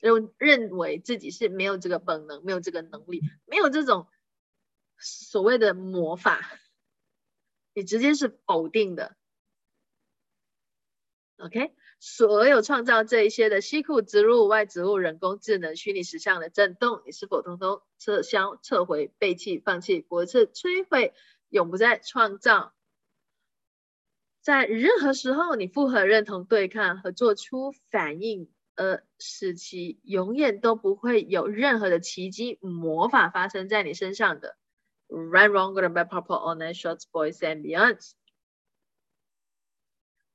[0.00, 4.08] 认认为自己是没有这个本能，没有这个能力，没有这种
[4.98, 6.40] 所谓的魔法，
[7.74, 9.16] 你直接是否定的。
[11.38, 21.12] OK，所有创造这一些的西库植入外植物人工智能虚拟实像的震动，你是否通通撤销、撤回、背弃、放弃、驳斥、摧毁，
[21.50, 22.72] 永不再创造？
[24.40, 34.56] 在任何时候，你复合认同、对抗和做出反应，呃，使其永远都不会有任何的奇迹魔法发生在你身上的。
[35.08, 38.00] Right, wrong, good, bad, purple, all night, shorts, boys and beyond。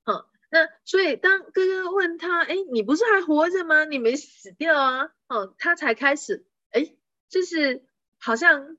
[0.04, 3.84] 好，那所以当哥哥问他，哎，你不是还活着吗？
[3.84, 5.12] 你没死掉啊？
[5.28, 6.96] 哦，他才开始，哎，
[7.28, 7.86] 就是
[8.18, 8.78] 好像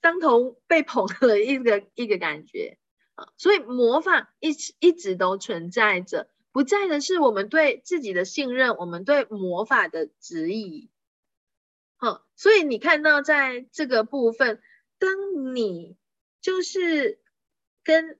[0.00, 2.78] 当头被捧了一个 一个感觉
[3.14, 3.32] 啊。
[3.38, 10.90] 所以魔法一直一直都存在着，不在的是我们对自己的信任，我们对魔法的质疑。
[11.96, 14.62] 好，所以你看到在这个部分，
[14.98, 15.96] 当你
[16.40, 17.20] 就是
[17.84, 18.18] 跟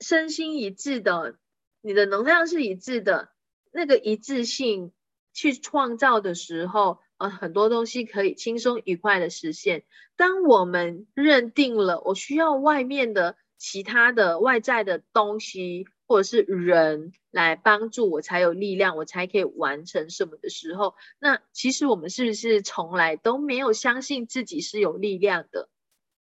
[0.00, 1.38] 身心一致的，
[1.80, 3.30] 你的能量是一致的，
[3.72, 4.92] 那个一致性
[5.32, 9.84] 去创造的时候，呃，很多东西可以轻松愉快的实现。
[10.16, 13.36] 当我们认定了我需要外面的。
[13.62, 25.68] 其他的外在的东西或者是人来帮助我才有力量，我才可以完成什么的时候，那其实我们是不是从来都没有相信自己是有力量的？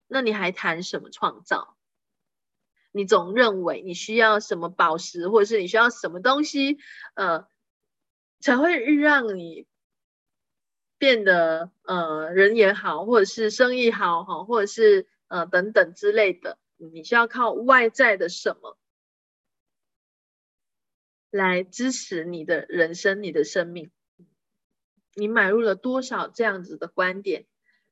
[0.08, 1.78] 那你还谈什么创造？
[2.92, 6.80] 你总认为你需要什么宝石，或者是你需要什么东西，
[7.14, 7.48] 呃，
[8.40, 9.68] 才会让你
[10.98, 16.58] 变得呃人也好，或者是生意好，哈，或者是呃等等之类的。
[16.78, 18.78] 你需要靠外在的什么
[21.30, 23.92] 来支持你的人生、你的生命？
[25.14, 27.46] 你买入了多少这样子的观点，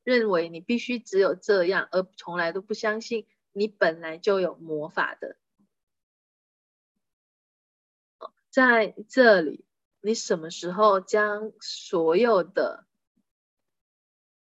[0.06, 5.36] 认为你必须只有这样，而从来都不相信你本来就有魔法的？
[8.48, 9.64] 在这里，
[10.00, 12.86] 你什么时候将所有的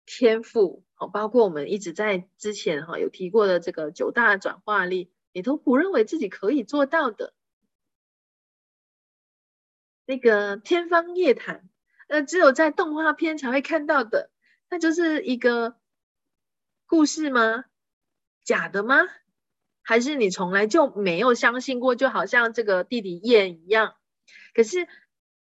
[0.04, 0.84] 天赋？
[0.96, 7.32] 哦包括我们一直在之前哈有提过的这个九大转化力，你都不认为自己可以做到的。
[10.04, 11.66] 那个天方夜谭，
[12.08, 14.30] 呃，只有在动画片才会看到的，
[14.74, 15.76] 那就是一个
[16.84, 17.64] 故事吗？
[18.42, 18.96] 假的吗？
[19.82, 21.94] 还是你从来就没有相信过？
[21.94, 23.94] 就好像这个弟弟燕一样。
[24.52, 24.88] 可是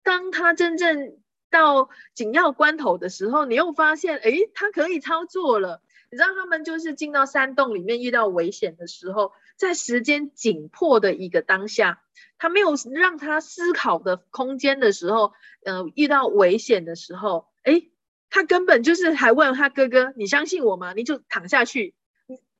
[0.03, 1.17] 当他真正
[1.49, 5.81] 到紧要关头的时候，你又发现，哎，他可以操作了。
[6.11, 12.03] 你知道他们就是进到山洞里面遇到危险的时候，在时间紧迫的一个当下，
[12.37, 15.31] 他没有让他思考的空间的时候，
[15.63, 17.87] 呃，遇到危险的时候，哎，
[18.35, 21.95] 他根本就是还问他哥哥：“你相信我吗？”你就躺下去。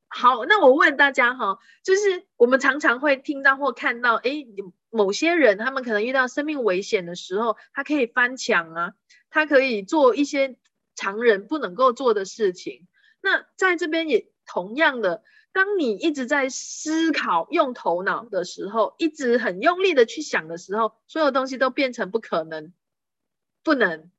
[0.08, 4.48] 好，那我问大家哈，就是我们常常会听到或看到，哎，
[4.90, 8.94] 某些人他们可能遇到生命危险的时候，他可以翻墙啊，
[9.30, 10.56] 他可以做一些
[10.96, 12.88] 常人不能够做的事情。
[13.20, 22.72] 那在这边也同样的，当你一直在思考、用头脑的时候，一直很用力的去想的时候，所有东西都变成不可能、
[23.62, 24.10] 不能，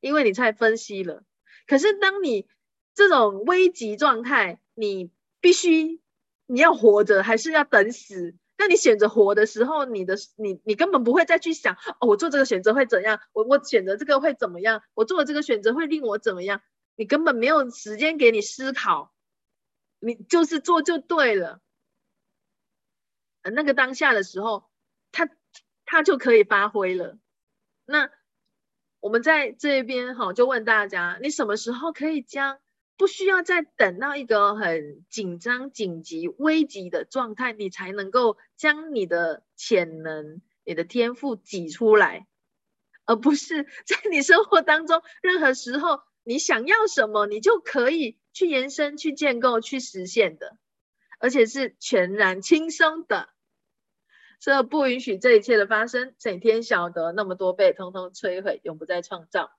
[0.00, 1.22] 因为你在分析了。
[1.66, 2.48] 可是当你
[2.94, 6.00] 这种危急状态，你必须
[6.46, 8.34] 你要活着，还是要等死？
[8.56, 13.20] 那你选择活的时候，你的你你根本不会再去想哦，我做这个选择会怎样？
[13.32, 14.82] 我我选择这个会怎么样？
[14.94, 16.60] 我做的这个选择会令我怎么样？
[16.96, 19.12] 你根本没有时间给你思考，
[20.00, 21.60] 你就是做就对了。
[23.42, 24.64] 那个当下的时候，
[25.12, 25.30] 他
[25.84, 27.16] 他就可以发挥了。
[27.86, 28.10] 那
[29.00, 32.58] 我们在这边哈，就问大家，你什么时候可以将？
[32.96, 42.26] 不需要再等到一个很紧张、紧急、危急的状态，你才能够将你的潜能、你的天赋挤出来，
[43.04, 50.58] 而不是 在你生活当中任何时候你想要什么，你就可以去延伸、去建构、去实现的，
[51.20, 53.28] 而且是全然轻松的。
[54.40, 59.50] 这不允许这一切的发生，整天晓得那么多被，通通摧毁，永不再创造。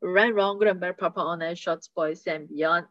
[0.00, 2.86] Right, wrong, good and bad, proper, honest, short, boys and beyond.。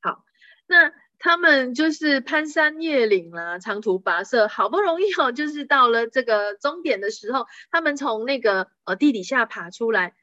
[0.00, 0.24] 好，
[0.66, 10.14] 那他们就是攀山越岭啦，长途跋涉，好不容易哦，就是到了这个终点的时候，他们从那个呃地底下爬出来，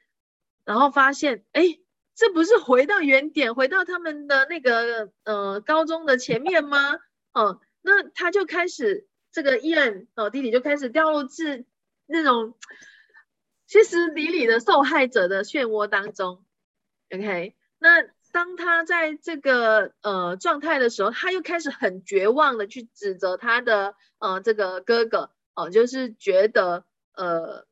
[0.64, 1.78] 然后发现，哎，
[2.16, 6.94] 这不是回到原点，回到他们的那个呃高中的前面吗？
[7.34, 11.66] 嗯，那他就开始这个伊恩哦弟弟就开始掉入至
[12.08, 12.58] 那种。
[13.68, 16.46] 歇斯底里的受害者的漩涡当中
[17.10, 27.66] ，OK，那当他在这个呃状态的时候，他又开始很绝望的去指责他的呃这个哥哥，哦，就是觉得呃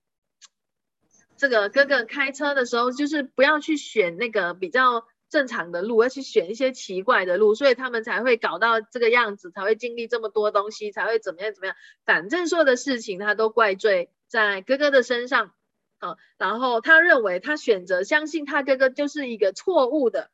[1.38, 11.76] 这个哥哥开车的时候，就是不要去选那个比较正常的路，要去选一些奇怪的路，所以他们才会搞到这个样子，才会经历这么多东西，才会怎么样怎么样。
[12.06, 15.52] 反正所有的事情，他都怪罪在哥哥的身上。
[15.98, 20.30] 啊，然后他认为他选择相信他哥哥就是一个错误的。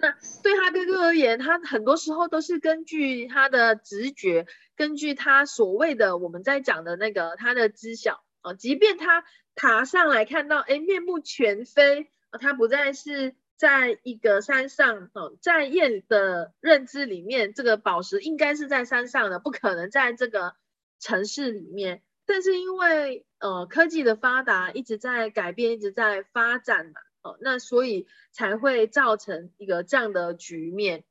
[0.00, 0.14] 那
[0.44, 4.46] 对他哥哥而言，他很多时候都是根据他的直觉，
[4.76, 9.24] 根据他所谓的我们在讲的那个他的知晓啊，即便他
[9.56, 12.08] 爬上来看到，哎，面目全非，
[12.40, 20.54] 他不再是在一个山上哦，在燕的认知里面，这个宝石应该是在山上的，不可能在这个
[21.00, 22.02] 城市里面。
[22.24, 26.92] 但是因为呃科技的发达一直在改变，一直在发展嘛，
[27.22, 31.04] 哦，那所以才会造成一个这样的局面。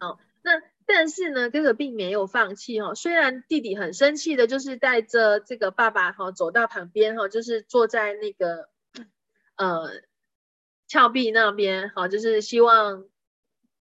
[0.00, 8.70] 哦，那但是呢，哥哥并没有放弃哈，虽然弟弟很生气的，就是带着这个爸爸哈走到旁边哈，就是坐在那个
[9.56, 9.90] 呃
[10.88, 13.04] 峭壁那边好，就是希望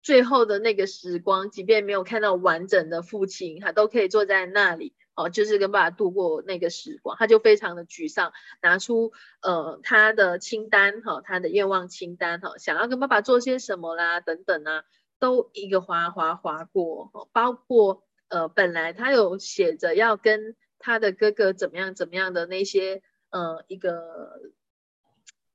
[0.01, 4.93] 最后的那个时光，即便没有看到完整的父亲，他都可以坐在那里。
[5.13, 8.31] 好，就是跟爸爸度过那个时光，他就非常的沮丧，
[8.61, 9.11] 拿出
[9.41, 14.85] 呃他的清单哈，他的愿望清单哈，想要跟爸爸做些什么啦，等等啊，
[15.19, 24.39] 都一个划划划过，包括呃本来他有写着要跟他的哥哥怎么样怎么样的那些呃一个，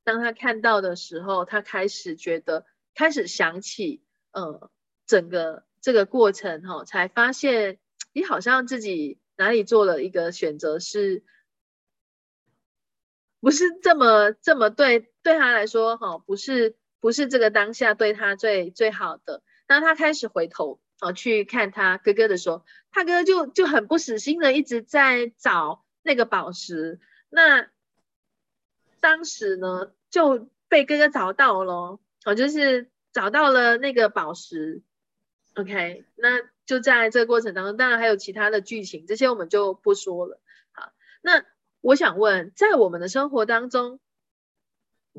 [0.06, 4.70] 当他看到的时候，他开始觉得开始想起呃
[5.06, 7.78] 整个这个过程哈，才发现
[8.14, 9.18] 你好像自己。
[9.38, 11.22] 哪里做了一个选择是，
[13.38, 19.42] 不是这么这么对对他来说哈，不是不是这个当下对他最最好的。
[19.66, 26.98] 当他开始回头啊去看他哥哥的时候，他哥就就很不死心的一直在找那个宝石。
[27.28, 27.68] 那
[29.06, 34.82] 当时呢就被哥哥找到了，哦，就是找到了那个宝石。
[35.54, 36.42] OK，那。
[36.66, 40.40] 就在这个过程当中，当然还有其他的剧情，这些我们就不说了。
[40.72, 40.92] 好，
[41.22, 41.44] 那
[41.80, 44.00] 我想问，在我们的生活当中，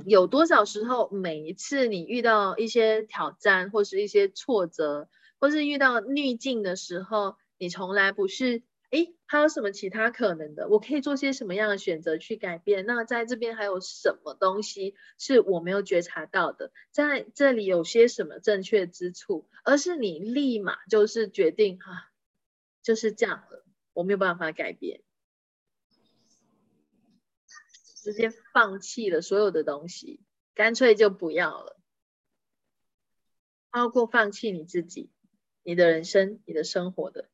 [0.05, 5.07] 有多少时候，每一次你遇到一些挑战，或是一些挫折，
[5.39, 8.61] 或是遇到逆境的时候，你从来不是。
[8.89, 10.69] 哎，还有什么其他可能的？
[10.69, 12.85] 我可以做些什么样的选择去改变？
[12.85, 16.71] 那在这边还有什么东西是我没有觉察到的？
[16.91, 19.49] 在这里有些什么正确之处？
[19.65, 22.11] 而是你立马就是决定哈，
[22.81, 25.01] 就是这样了，我没有办法改变，
[28.01, 30.21] 直接放弃了所有的东西，
[30.55, 31.77] 干脆就不要了，
[33.69, 35.11] 包括放弃你自己、
[35.61, 37.29] 你的人生、你的生活的。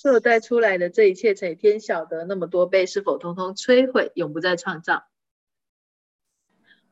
[0.00, 5.08] 是带出来的这一切才天晓得那么多倍是否通通摧毁永不再创造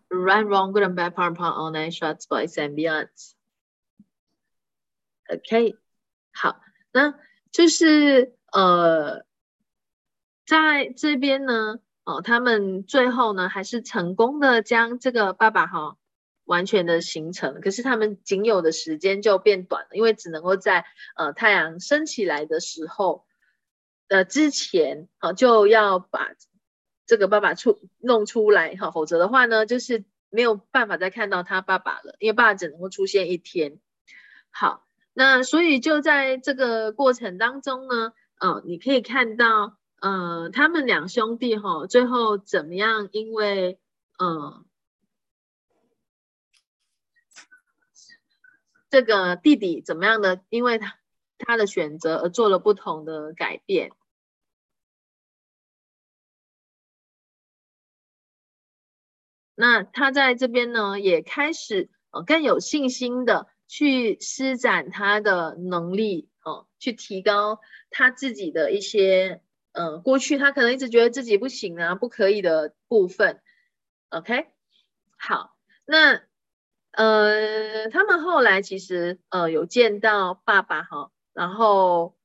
[0.08, 3.08] run wrong good and back upon upon all nigh shots boys and beyond
[5.28, 5.78] ok
[6.32, 7.14] 好那
[7.52, 9.24] 就是呃
[10.44, 15.96] 在这边呢哦他们最后呢还是成功的将这个爸爸哈
[16.46, 20.84] 完全的形成，可是他们仅有的时间就变短了，因为只能够在
[21.16, 23.26] 呃太阳升起来的时候
[24.08, 26.34] 呃之前啊就要把
[27.04, 33.80] 这个爸爸出弄出来哈，否则的话呢就是没有办法再看到他爸爸了，因为爸爸只能够出现一天。
[34.50, 43.80] 好，那所以就在这个过程当中呢，嗯，你可以看到呃他们两兄弟哈最后怎么样，因为
[44.18, 44.64] 嗯。
[48.96, 50.40] 这个弟弟怎么样的？
[50.48, 50.98] 因为他
[51.36, 53.92] 他的选择而做了不同的改变。
[59.54, 69.42] 那他在这边呢，也开始呃更有信心的去施展他的能力哦，去提高他自己的一些
[69.72, 73.42] 呃过去他可能一直觉得自己不行啊、不可以的部分。
[74.08, 74.46] OK，
[75.18, 76.25] 好，那。
[76.96, 82.16] 呃，他们后来其实呃有见到爸爸哈，然后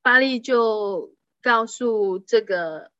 [0.00, 1.12] 巴利就
[1.42, 2.92] 告诉这个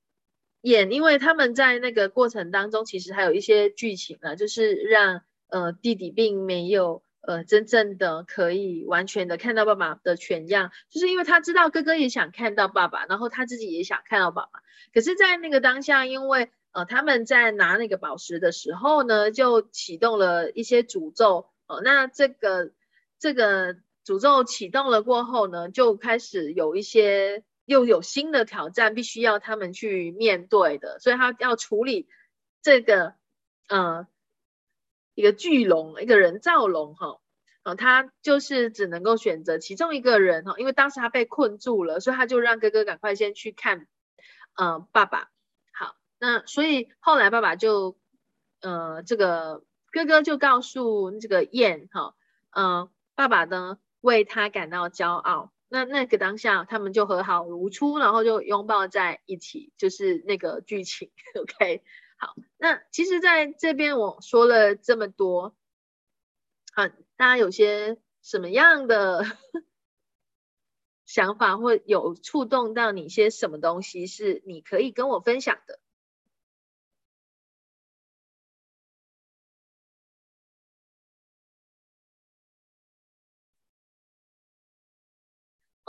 [0.63, 14.61] 演，因为他们在那个过程当中其实还有一些剧情啊，就是让呃弟弟并没有呃真正的可以完全的看到爸爸的全样，就是因为他知道哥哥也想看到爸爸，然后他自己也想看到爸爸，
[14.93, 21.51] 可是，在那个当下，因为呃，他们在拿那个宝石的时候呢，就启动了一些诅咒。
[21.67, 22.73] 哦，那这个
[23.19, 30.99] 这个诅咒启动了过后呢，就开始有一些又有新的挑战，必须要他们去面对的。
[31.01, 32.09] 所以他要处理
[32.63, 33.15] 这个
[33.69, 34.07] 呃
[35.15, 37.19] 一个巨龙，一个人造龙哈。
[37.63, 43.87] 哦，他就是只能够选择其中一个人哈，因为当时他被困住了，所以他就让哥哥赶快先去看
[44.55, 45.31] 呃爸爸。
[46.21, 47.97] 那所以后来爸爸就，
[48.61, 52.15] 呃，这个哥哥就告诉这个燕哈，
[52.51, 55.51] 嗯，爸爸呢为他感到骄傲。
[55.73, 61.11] 那那个当下他们就和好如初，然后就拥抱在一起，就是那个剧情。
[61.41, 61.83] OK，
[62.19, 65.57] 好，那其实在这边我说了这么多，
[66.75, 69.25] 好，大家有些什么样的
[71.07, 75.80] 想法或有触动到你些什么东西是你可以跟我分享的？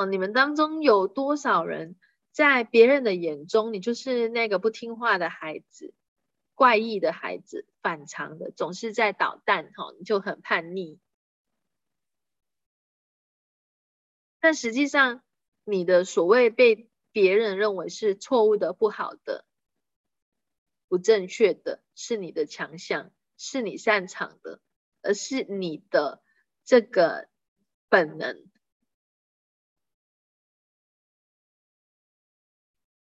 [0.05, 1.95] 你们当中有多少人
[2.31, 5.93] 在别人的眼中，你就是那个不听话的孩子、
[6.55, 10.99] 怪异的孩子、反常的，总是在捣蛋，哈，你就很叛逆。
[14.39, 15.23] 但实际上，
[15.63, 19.45] 你的所谓被别人认为是错误的、不好的、
[20.87, 24.59] 不正确的，是你的强项，是你擅长的，
[25.01, 26.23] 而是你的
[26.63, 27.29] 这个
[27.87, 28.50] 本能。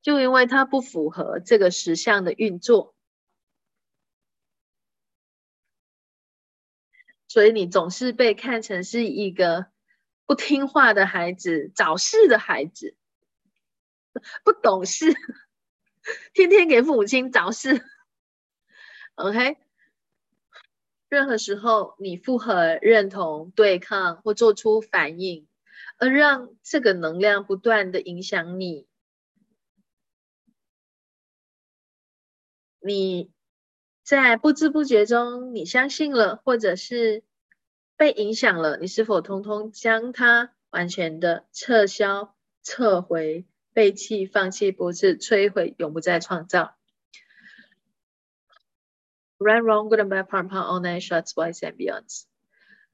[0.09, 2.95] 就因为它不符合这个实相的运作，
[7.27, 9.67] 所以你总是被看成是一个
[10.25, 12.97] 不听话的孩子、找事的孩子、
[14.45, 15.15] 不懂事，
[16.33, 17.85] 天天给父母亲找事。
[19.15, 19.59] OK，
[21.11, 25.47] 任何时候你附和、认同、对抗或做出反应，
[25.99, 28.88] 而让这个能量不断的影响你。
[32.89, 33.31] 你
[34.03, 37.23] 在不知不觉中，你相信了，或者是
[37.97, 46.77] 被影响了，你是否通通将它完全的撤销、撤回、背弃、放弃，不是摧毁，永不再创造
[49.39, 52.23] ？Right, wrong, good and bad, part, part, all night, shots, boys and beyonds。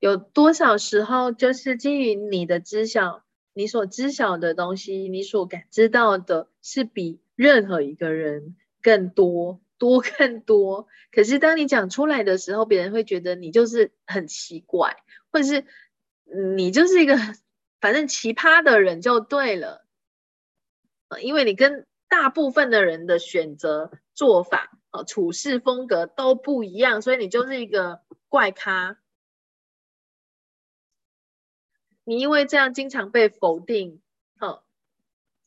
[0.01, 10.89] 有多少时候就是基于你的知晓，你所知晓的东西，你所感知到的是比任何一个人更多，多更多。
[11.11, 14.97] 可是当你讲出来的时候，别人会觉得你就是很奇怪，
[15.31, 15.65] 或者是
[16.57, 17.17] 你就是一个
[17.81, 19.87] 反正奇葩的人就对了。
[21.21, 24.71] 因为你跟大部分的人的选择做法。
[24.95, 28.97] 哦处事风格都不一样，所以你就是一个怪咖。
[32.05, 34.01] 你因为这样经常被否定，
[34.37, 34.65] 好，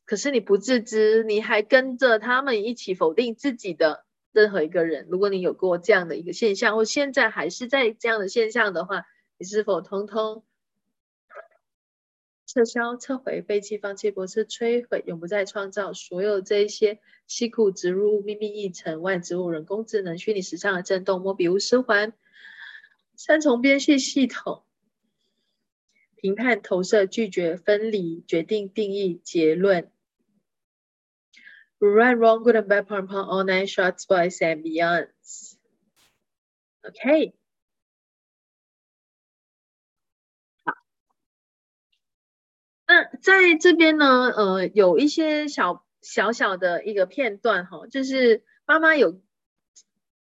[0.03, 4.05] 可是你不自知，你还跟着他们一起否定自己的
[4.42, 5.08] 任何一个人。
[5.10, 9.06] 如果你有过这样的一个现象，或现在还是在这样的现象的话，
[9.38, 10.44] 你是否通通？
[12.46, 15.92] 撤销、撤回、废弃、放弃、驳斥、摧毁，永不再创造。
[15.92, 22.14] 所有这一些西库植入、秘密一层、万植物、人工智能、虚拟时尚的震动、莫比乌斯环、
[23.16, 24.64] 三重编序系统、
[26.16, 29.92] 评判、投射、拒绝、分离、决定、定义、结论。
[31.80, 35.57] Right, wrong, good and bad, pom pom, all nine shots, by Sam Beyonds.
[36.84, 37.34] Okay.
[42.88, 44.05] 那在这边呢，
[44.36, 49.21] 呃，有一些小小小的一个片段哈，就是妈妈有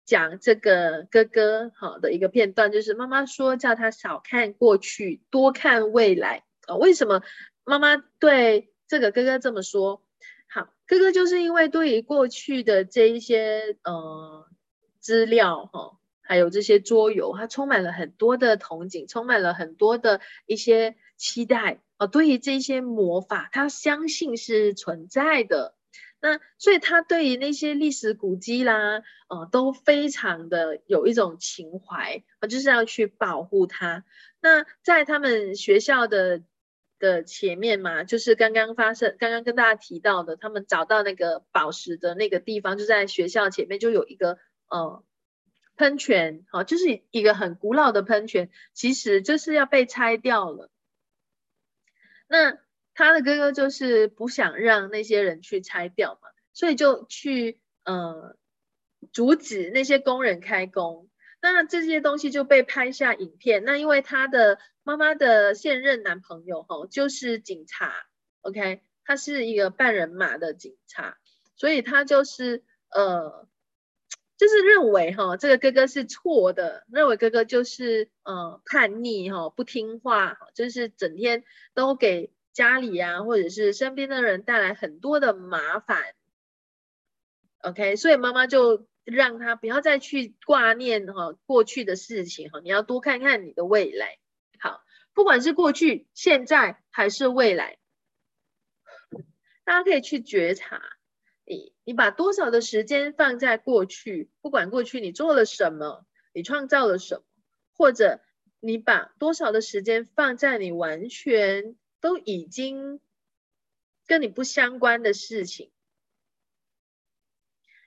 [0.07, 6.77] 讲这个哥哥好的一个片段，就是妈妈说叫他少看过去，多看未来啊。
[6.77, 7.23] 为什么
[7.65, 10.04] 妈妈对这个哥哥这么说？
[10.87, 14.47] 哥哥就是因为对于过去的这一些呃
[15.01, 21.81] 资料哈，还有这些桌游，他充满了很多的憧憬，充满了很多的一些期待。
[21.97, 25.75] 哦，对于这些魔法，他相信是存在的。
[26.21, 34.05] 那所以他对于那些历史古迹啦，呃，都非常的有一种情怀，呃，就是要去保护它。
[34.41, 36.43] 那在他们学校的
[37.05, 44.39] 的前面嘛，就是刚刚发生，刚刚跟大家提到的，他们找到那个宝石的那个地方，就在学校前面，就有一个
[44.71, 45.05] 呃
[45.77, 50.71] 喷泉，好，就是一个很古老的喷泉，其实就是要被拆掉了。
[52.27, 52.59] 那
[52.95, 58.35] 他的哥哥就是不想让那些人去拆掉嘛，所以就去呃
[59.13, 61.11] 阻止那些工人开工。
[61.43, 63.65] 那这些东西就被拍下影片。
[63.65, 68.07] 那因为他的妈妈的现任男朋友哈就是警察
[68.43, 71.19] ，OK，他是一个半人马的警察，
[71.57, 73.49] 所以他就是呃
[74.37, 81.43] 就是认为哈这个哥哥是错的，认为哥哥就是呃叛逆哈不听话，就是整天
[81.75, 82.33] 都给。
[82.55, 86.15] 家里啊，或者是身边的人带来很多的麻烦
[87.63, 94.19] ，OK，所以妈妈就让他不要再去挂念哈过去的事情哈，你要多看看你的未来。
[95.15, 97.79] 不管是过去、现在还是未来，
[99.65, 100.83] 大家可以去觉察，
[101.47, 106.05] 你你把多少的时间放在过去，不管过去你做了什么，
[106.35, 107.25] 你创造了什么，
[107.73, 108.21] 或者
[108.61, 111.77] 你把多少的时间放在你完全。
[112.05, 113.01] 都已经
[114.07, 115.71] 跟你不相关的事情，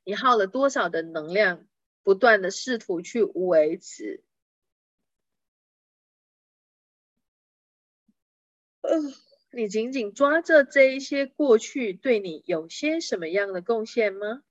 [0.04, 1.68] 你耗了多少的能量，
[2.02, 4.24] 不断的试图去维持？
[8.90, 9.14] 嗯，
[9.52, 14.44] 你紧紧抓着这一些过去，对你有些什么样的贡献吗？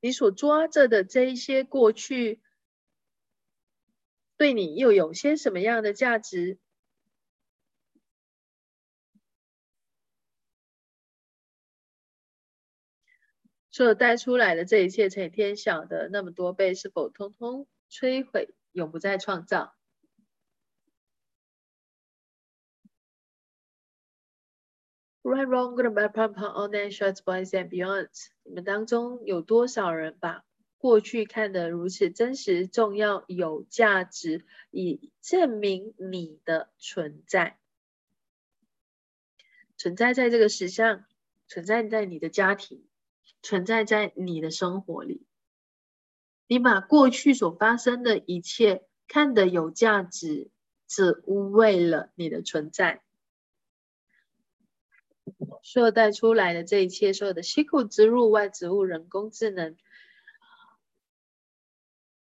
[0.00, 2.40] 你所抓着的这一些过去。
[4.36, 6.60] 对你又有些什么样的价值？
[13.72, 19.74] 所有带出来的这一切乘以天晓的那么多倍，是否通通摧毁，永不再创造
[25.28, 28.08] ？Right, wrong, good, bad, pop, pop, all that shots, boys and beyond.。
[28.44, 30.42] 你们当中有多少人把？
[30.80, 37.58] 过去看得如此真实、重要、有价值，以证明你的存在，
[39.76, 41.04] 存在在这个世上，
[41.48, 42.84] 存在在你的家庭，
[43.42, 45.26] 存在在你的生活里。
[46.46, 50.48] 你把过去所发生的一切看得有价值，
[50.86, 53.02] 只为了你的存在。
[55.62, 59.76] 所有带出来的这一切，所有的西库植入、外植物、人工智能。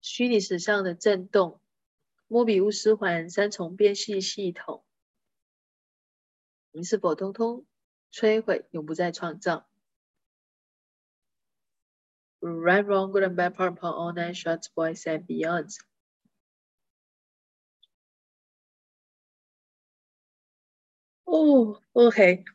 [0.02, 1.60] 虚拟史上的震动，
[2.28, 4.86] 莫比乌斯环三重变系系统，
[6.72, 7.66] 你是否通通
[8.12, 9.68] 摧毁，永不再创造
[12.40, 15.78] Right, wrong, good and bad, purple, all nine shots, boys and beyonds.
[21.26, 22.46] 哦，OK，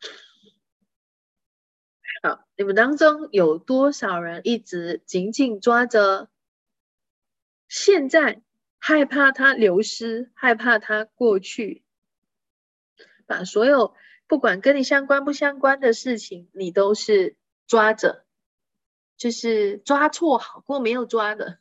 [2.25, 6.29] 好，你们当中有多少人一直紧紧抓着
[7.67, 8.41] 现在，
[8.79, 11.83] 害怕它流失，害怕它过去，
[13.25, 13.93] 把所有
[14.25, 17.35] 不管跟你相关不相关的事情，你都是
[17.67, 18.23] 抓着，
[19.17, 21.59] 就是抓错好过没有抓的，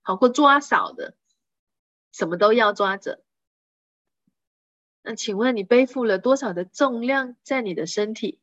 [0.00, 1.12] 好过抓少的，
[2.12, 3.22] 什么都要抓着。
[5.02, 8.40] 那请问你背负了多少的重量在你的身体，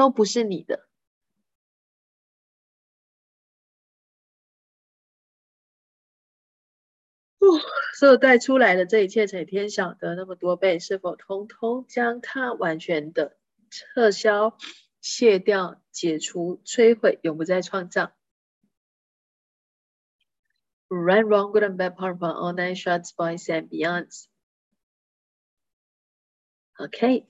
[0.00, 0.88] 都不是你的。
[7.98, 13.36] 所有带出来的这一切，才天晓得那么多倍，是否通通将它完全的
[13.68, 14.56] 撤销、
[15.02, 18.16] 卸掉、解除、摧毁，永不再创造
[20.88, 24.28] ？Right, wrong, good and bad, powerful, all nine shots, boys and beyonds.
[26.78, 27.28] OK，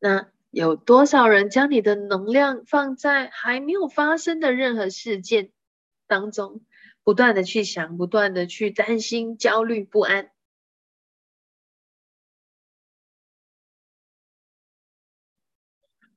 [0.00, 5.50] 那有多少人将你的能量放在还没有发生的任何事件
[6.06, 6.60] 当中，
[7.02, 10.30] 不断的去想，不断的去担心、焦虑不安？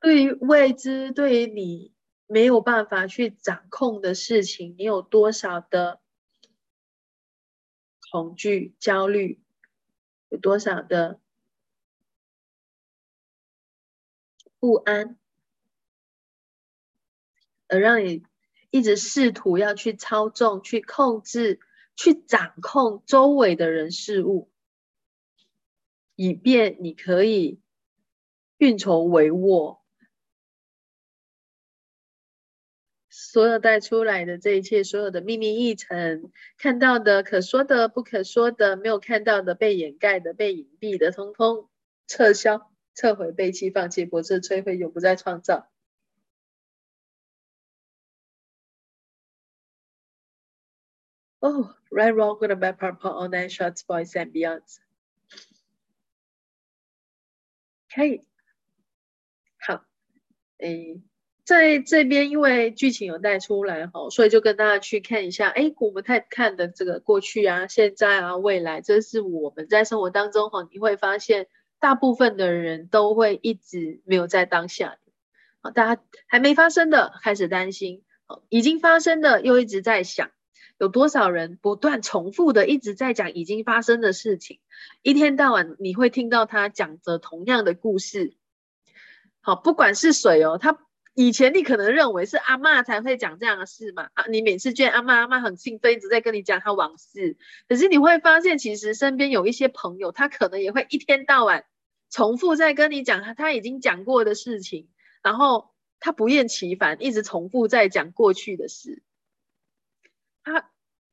[0.01, 1.93] 对于未知，对于你
[2.27, 6.01] 没有办法去掌控的事情，你有多少的
[8.11, 9.41] 恐惧、焦虑？
[10.27, 11.21] 有多少的？
[14.66, 15.16] 不安，
[17.68, 18.24] 而让你
[18.72, 21.59] 一直试图要去操纵、去控制、
[21.95, 24.49] 去掌控周围的人事物，
[26.16, 27.59] 以便你可以
[28.57, 29.78] 运筹帷幄。
[33.11, 41.70] 所有带出来的这一切，所有的秘密议程，看到的、可说的、不可说的，没有看到的、被掩盖的、被隐蔽的，通通
[42.07, 42.74] 撤销。
[42.95, 45.69] 撤回、背弃、放弃、不是、摧毁，永不再创造。
[51.39, 54.63] 哦，right, wrong, good, bad, purple, all nine shots, boys and beyond。
[57.93, 58.25] 可以，
[59.59, 59.85] 好，
[60.57, 61.01] 诶，
[61.43, 65.49] 在这边因为剧情有带出来哈，所以就跟大家去看一下。
[65.49, 71.47] 哎，我们太看的这个过去啊、现在啊、未来，这是我们在生活当中哈，你会发现。
[71.80, 74.97] 大部分的人都会一直没有在当下，
[75.61, 78.03] 好，大家还没发生的开始担心，
[78.49, 80.32] 已经发生的又一直在想，
[80.78, 84.59] 有多少人不断重复的一直在讲已经发生的事情，
[85.03, 88.36] 一天到晚你会听到他讲着同样的故事，
[89.41, 90.80] 好，不管是谁哦，他
[91.16, 97.38] 以前你可能认为是阿妈才会讲这样的事嘛，啊，你每次见阿妈，阿妈很兴奋，一直在跟你讲他往事，
[97.68, 101.66] 可是你会发现，其实身边有一些朋友，他可能也会一天到晚。
[102.11, 104.89] 重复在跟你讲他他已经讲过的事情，
[105.24, 109.01] 然后他不厌其烦，一直重复在讲过去的事。
[110.43, 110.70] 他，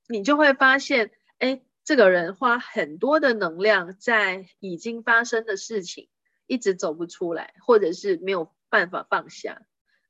[0.07, 6.09] 你就会发现，哎，这个人花很多的能量在已经发生的事情，
[6.47, 9.63] 一直走不出来，或者是没有办法放下。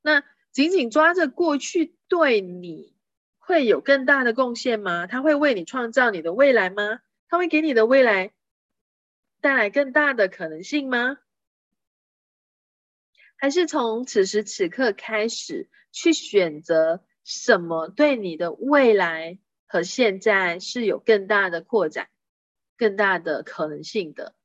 [0.02, 2.94] 那紧紧抓着过去，对你
[3.38, 5.06] 会有更大的贡献吗？
[5.06, 7.00] 他会为你创造你的未来吗？
[7.28, 8.32] 他会给你的未来？
[9.40, 11.18] 带来更大的可能性吗？
[13.36, 22.08] 还是从此时此刻开始去选择什么对你的未来和现在是有更大的扩展、
[22.76, 24.36] 更大的可能性的？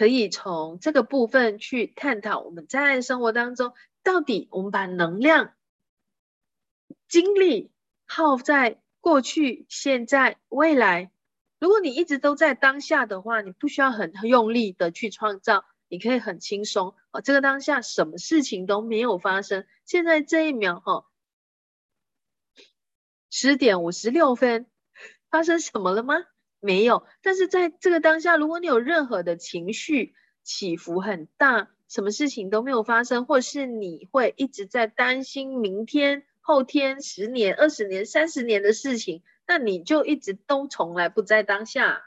[0.00, 5.52] 可以从这个部分去探讨我们在生活当中到底我们把能量、
[7.06, 7.70] 精力
[8.06, 11.12] 耗在过去、现在、未来。
[11.58, 17.20] 如果你一直都在当下的话，你不需要很用力的去创造，你可以很轻松哦。
[17.20, 21.04] 这个当下什么事情都没有发生，现在这一秒哈，
[23.28, 24.66] 十点五十六分，
[25.28, 26.14] 发生什么了吗？
[26.60, 27.04] 没有。
[27.22, 39.22] 但是在这个当下，如果你有任何的情绪起伏很大，什么事情都没有发生，或是你会一直在担心明天、后天、十年、二十年、三十年的事情。
[39.46, 42.04] 那你就一直都从来不在当下，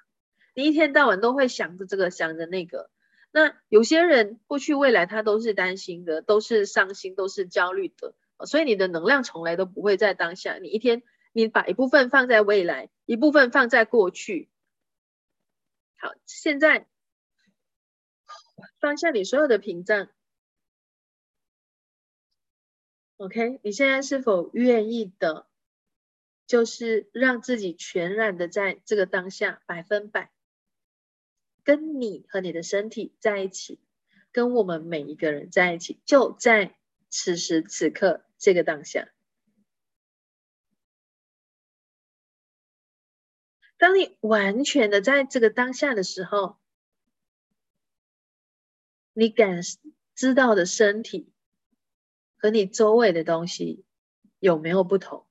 [0.56, 2.90] 你一天到晚都会想着这个想着那个。
[3.34, 8.14] 那有些人过去未来他都是担心的，都是伤心，都是焦虑的，
[8.46, 10.58] 所以你的能量从来都不会在当下。
[10.60, 11.04] 你一天
[11.34, 14.50] 你把一部分放在未来，一部分放在过去。
[15.98, 16.88] 好，现在
[18.80, 20.10] 放下你所有的屏障。
[23.18, 25.48] OK，你现在是否愿意的，
[26.46, 30.32] 就是让自己全然的在这个当下百分百
[31.64, 33.80] 跟你和你的身体在一起，
[34.32, 36.78] 跟我们每一个人在一起，就在
[37.10, 39.10] 此时此刻这个当下。
[43.84, 46.56] 当你完全的在这个当下的时候，
[49.12, 49.60] 你感
[50.16, 51.30] 知到的身体。
[52.38, 53.84] 和你周围的东西
[54.40, 55.26] 有没有不同？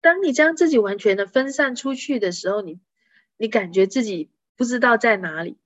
[0.00, 2.80] 当你将自己完全的分散出去的时候，你
[3.36, 5.58] 你感觉自己不知道在哪里。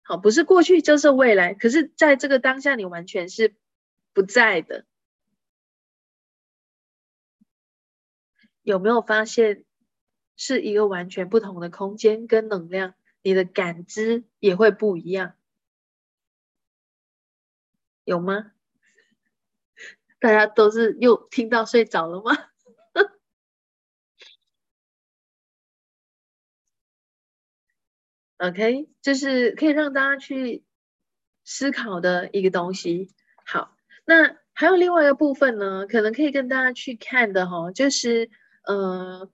[0.00, 3.54] 好，不是过去就是未来，可是在这个当下，你完全是
[4.14, 4.86] 不在的。
[8.62, 9.64] 有没有发现
[10.36, 12.94] 是一个完全不同的空间跟能量？
[13.22, 15.34] 你的感知也会不一样，
[18.04, 18.52] 有吗？
[20.18, 22.32] 大家都是又听到睡着了吗？
[28.38, 30.64] OK，就是可以让大家去
[31.44, 33.10] 思考的一个东西。
[33.44, 38.30] 好，那还有另外一个部分呢，可能可以跟大家去看的哈，就是
[38.64, 39.30] 呃。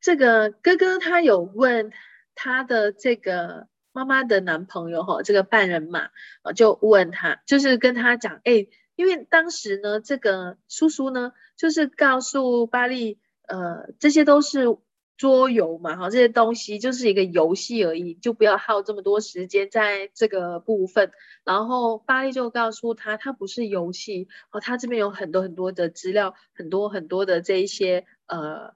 [0.00, 1.92] 这个哥哥他有问
[2.34, 6.10] 他的这个妈妈的男朋友哈，这个半人马
[6.42, 14.78] 啊，就问他，就是跟他讲，哎，因为当时呢，这个叔叔呢，就是告诉巴利，呃，这些都是
[15.18, 21.12] 桌游嘛，哈，这些东西就是一个游戏而已，就不要耗这么多时间在这个部分。
[21.44, 28.74] 然后巴利就告诉他，他不是游戏哦，他这边有很多很多的资料，很多很多的这一些呃。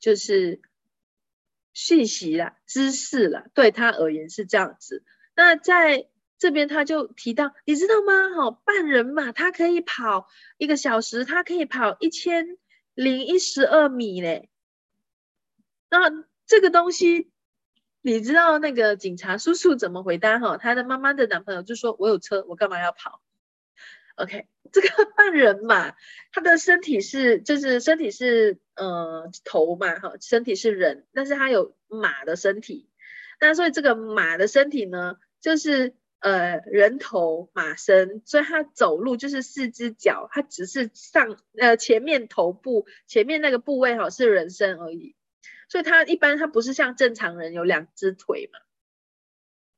[0.00, 0.62] 就是
[1.74, 5.04] 信息啦，知识啦，对他而言是这样子。
[5.34, 6.08] 那在
[6.38, 8.30] 这边他就提到，你知道吗？
[8.34, 12.56] 哈，半人马他可以跑一个小时，他可以跑一千
[12.94, 14.48] 零一十二米嘞。
[15.90, 17.30] 那这个东西，
[18.02, 20.38] 你知道那个警察叔叔怎么回答？
[20.38, 23.20] 哈，他的妈妈的男朋友就说：“我有车，我干嘛要跑？”
[24.16, 25.94] OK，这个半人马，
[26.32, 32.88] 他的身体是，就是身体是，呃，头嘛，哈，身体是人，但是他有马的身体，
[33.40, 45.14] 那所以这个马的身体呢，就是呃人头马身，所以他走路就是四只脚，他只是上呃前面头部前面那个部位哈是人身而已，
[45.68, 48.60] 所以他一般他不是像正常人有两只腿嘛，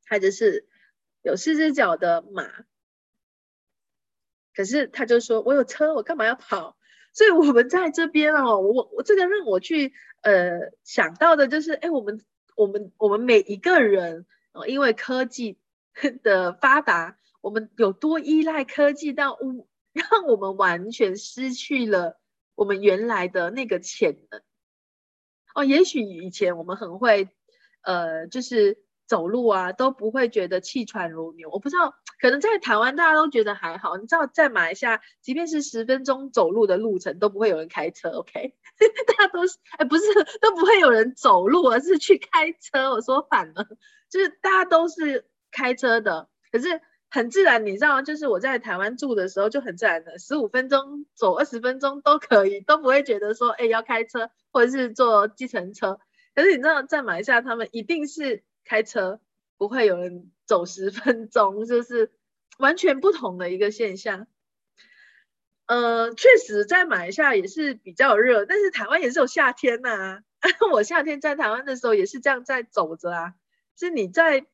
[0.04, 0.68] 他就是
[1.22, 2.50] 有四只脚的马。
[4.54, 6.76] 可是他就说：“我有车，我干嘛要跑？”
[7.14, 12.20] 所以我们在这边哦，我我这个让我去呃想到的就是，哎，我们
[12.56, 14.26] 我们我们每一个人，
[14.66, 15.58] 因为科技
[16.22, 19.38] 的发达，我们有多依赖科技到
[19.92, 22.20] 让我们完全失去了
[22.56, 24.42] 我们原来的那个潜能
[25.60, 25.64] 哦。
[25.64, 27.28] 也许以前我们很会
[27.82, 28.82] 呃，就是。
[29.08, 33.96] 走路啊都不会觉得气喘如牛，我不知道，可能在台湾大家都觉得还好。
[33.96, 38.10] 你知道，在马来西亚，即便是十分钟走路的路程，都不会有人开车。
[38.10, 38.52] OK，
[39.06, 40.02] 大家都是，哎，不是
[40.42, 42.90] 都不会有人走路，而是去开车。
[42.90, 43.66] 我说反了，
[44.10, 46.68] 就是大家都是开车的，可是
[47.10, 55.98] 很自然，你知道，就是我在台湾住的时候就很自然的，十五分钟走二十分钟都可以，都不会觉得说，哎，要开车或者是坐计程车。
[56.34, 58.42] 可是你知道，在马来西亚，他们一定是。
[58.64, 59.18] 开车
[59.56, 62.12] 不会有人走十分钟，就是
[62.58, 64.26] 完全不同的一个现象。
[65.64, 70.20] 呃，确实在马来西亚也是比较热，但是台湾也是有夏天呐。
[70.70, 73.34] 我夏天在台湾的时候也是这样在走着啊。
[73.74, 74.44] 是你在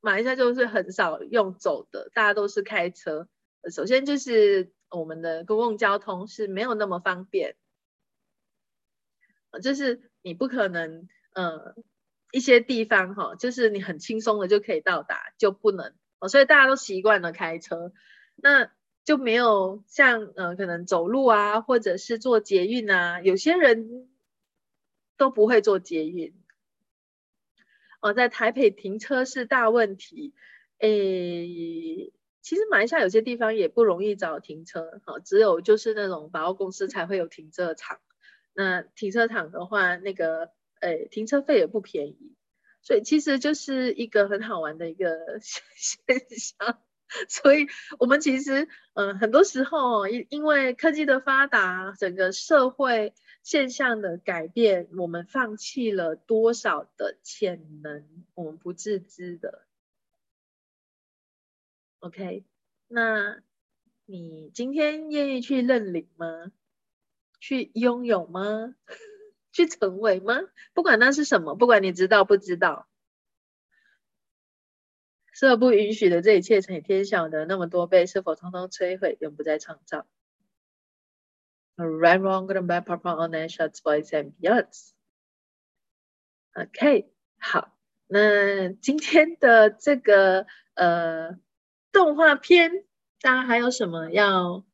[0.00, 3.28] 马来西亚就是很少用走的，大家都是开车。
[3.70, 7.56] 首先就是我们的公共交通是没有那么方便，
[9.62, 11.74] 就是你不可能，呃。
[12.32, 17.92] 一些地方哈，就是你很轻松的就可以到达，就不能哦，所以大家都习惯了开车，
[18.36, 18.70] 那
[19.04, 24.08] 就没有像呃可能走路啊，或者是坐捷运啊，有些人
[25.16, 26.39] 都不会坐捷运
[28.00, 30.34] 哦，在台北停车是大问题，
[30.78, 37.98] 诶，其实马来西亚有些地方也不容易找停车，哈，只有就是那种百货公司才会有停车场，
[38.54, 40.50] 那停车场的话，那个。
[40.80, 42.34] 诶，停车费也不便宜，
[42.80, 45.38] 所以其实就是一个很好玩的一个
[45.76, 46.00] 现
[46.38, 46.80] 象。
[47.28, 47.66] 所以，
[47.98, 53.12] 我们其实，嗯，很多时候，因因为科技的发达，整个社会
[53.42, 59.66] 现象的改变，我们放弃了多少的潜能，我们不自知的。
[62.00, 62.44] OK，
[62.88, 63.42] 那
[64.06, 66.52] 你今天愿意去认领吗？
[67.40, 68.74] 去拥有吗？
[69.52, 70.40] 去成为吗？
[70.74, 72.86] 不管那是什么，不管你知道不知道。
[75.32, 80.06] 设不允许的这一切，成天晓得那么多倍，是否通通摧毁，永不再创造
[81.80, 84.92] ？Right, wrong, good and bad, purple, orange, shots, boys and beyonds.
[86.54, 87.76] OK，好，
[88.06, 91.38] 那今天的这个呃
[91.90, 92.84] 动画片，
[93.20, 94.64] 大家还有什么要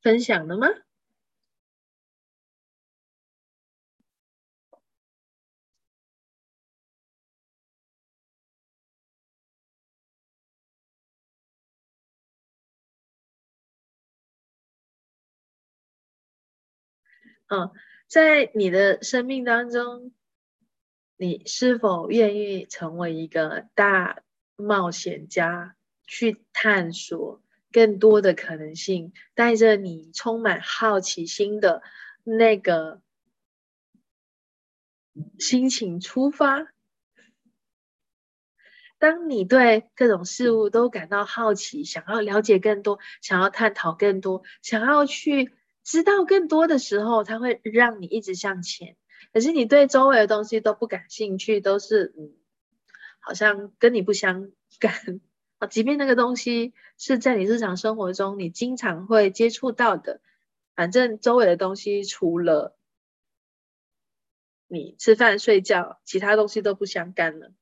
[0.00, 0.68] 分享的吗？
[17.50, 17.72] 嗯，
[18.06, 20.12] 在你的生命当中，
[21.16, 24.22] 你是否愿意成为一个大
[24.54, 25.74] 冒险家，
[26.06, 27.42] 去探索
[27.72, 31.82] 更多的可能性，带着你充满好奇心的
[32.22, 33.02] 那个
[35.40, 36.68] 心情出发？
[39.00, 45.52] 当你对各种事物都感到好奇，想要了解更多，想要探讨更多，想要去。
[45.82, 48.96] 知道更多的时候，它会让你一直向前。
[49.32, 52.32] 可是你对周围的东西都不感兴趣，都是嗯，
[53.20, 55.20] 好像跟你不相干
[55.58, 55.66] 啊。
[55.66, 60.20] 即便那个东西是在你日常生活中你经常会接触到的，
[60.74, 62.76] 反正周围的东西除了
[64.66, 67.52] 你吃饭睡觉，其他东西都不相干了。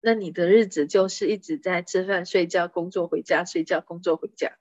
[0.00, 4.58] 那你的日子就是一直在吃饭睡觉、工作回家、睡觉、工作回家。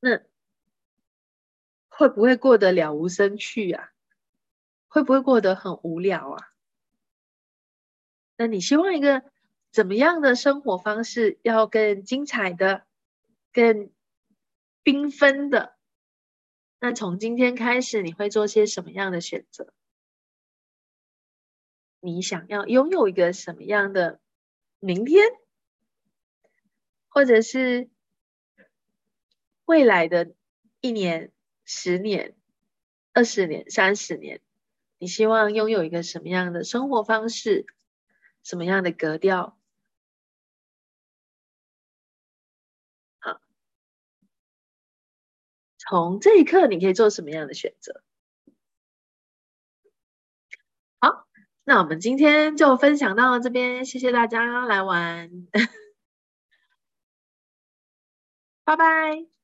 [0.00, 0.20] 那
[1.88, 3.90] 会不会过得了无生趣啊？
[4.86, 6.48] 会不会过得很无聊啊？
[8.36, 9.24] 那你希望一个
[9.72, 11.40] 怎么样的生活方式？
[11.42, 12.86] 要更精彩的、
[13.52, 13.90] 更
[14.84, 15.76] 缤纷的？
[16.78, 19.74] 那从今天开始，你会做些什么样的选择？
[21.98, 24.20] 你想要拥有一个什么样的
[24.78, 25.26] 明天，
[27.08, 27.90] 或者是？
[29.68, 30.32] 未来的
[30.80, 31.30] 一年、
[31.66, 32.34] 十年、
[33.12, 34.40] 二十年、三十年，
[34.96, 37.66] 你希望拥有一个什么样的生活方式？
[38.42, 39.58] 什么样的格调？
[43.18, 43.42] 好，
[45.76, 48.02] 从这一刻，你可以做什么样的选择？
[50.98, 51.28] 好，
[51.64, 55.30] 那我们今天就分享到这边，谢谢大家来玩，
[58.64, 59.37] 拜拜。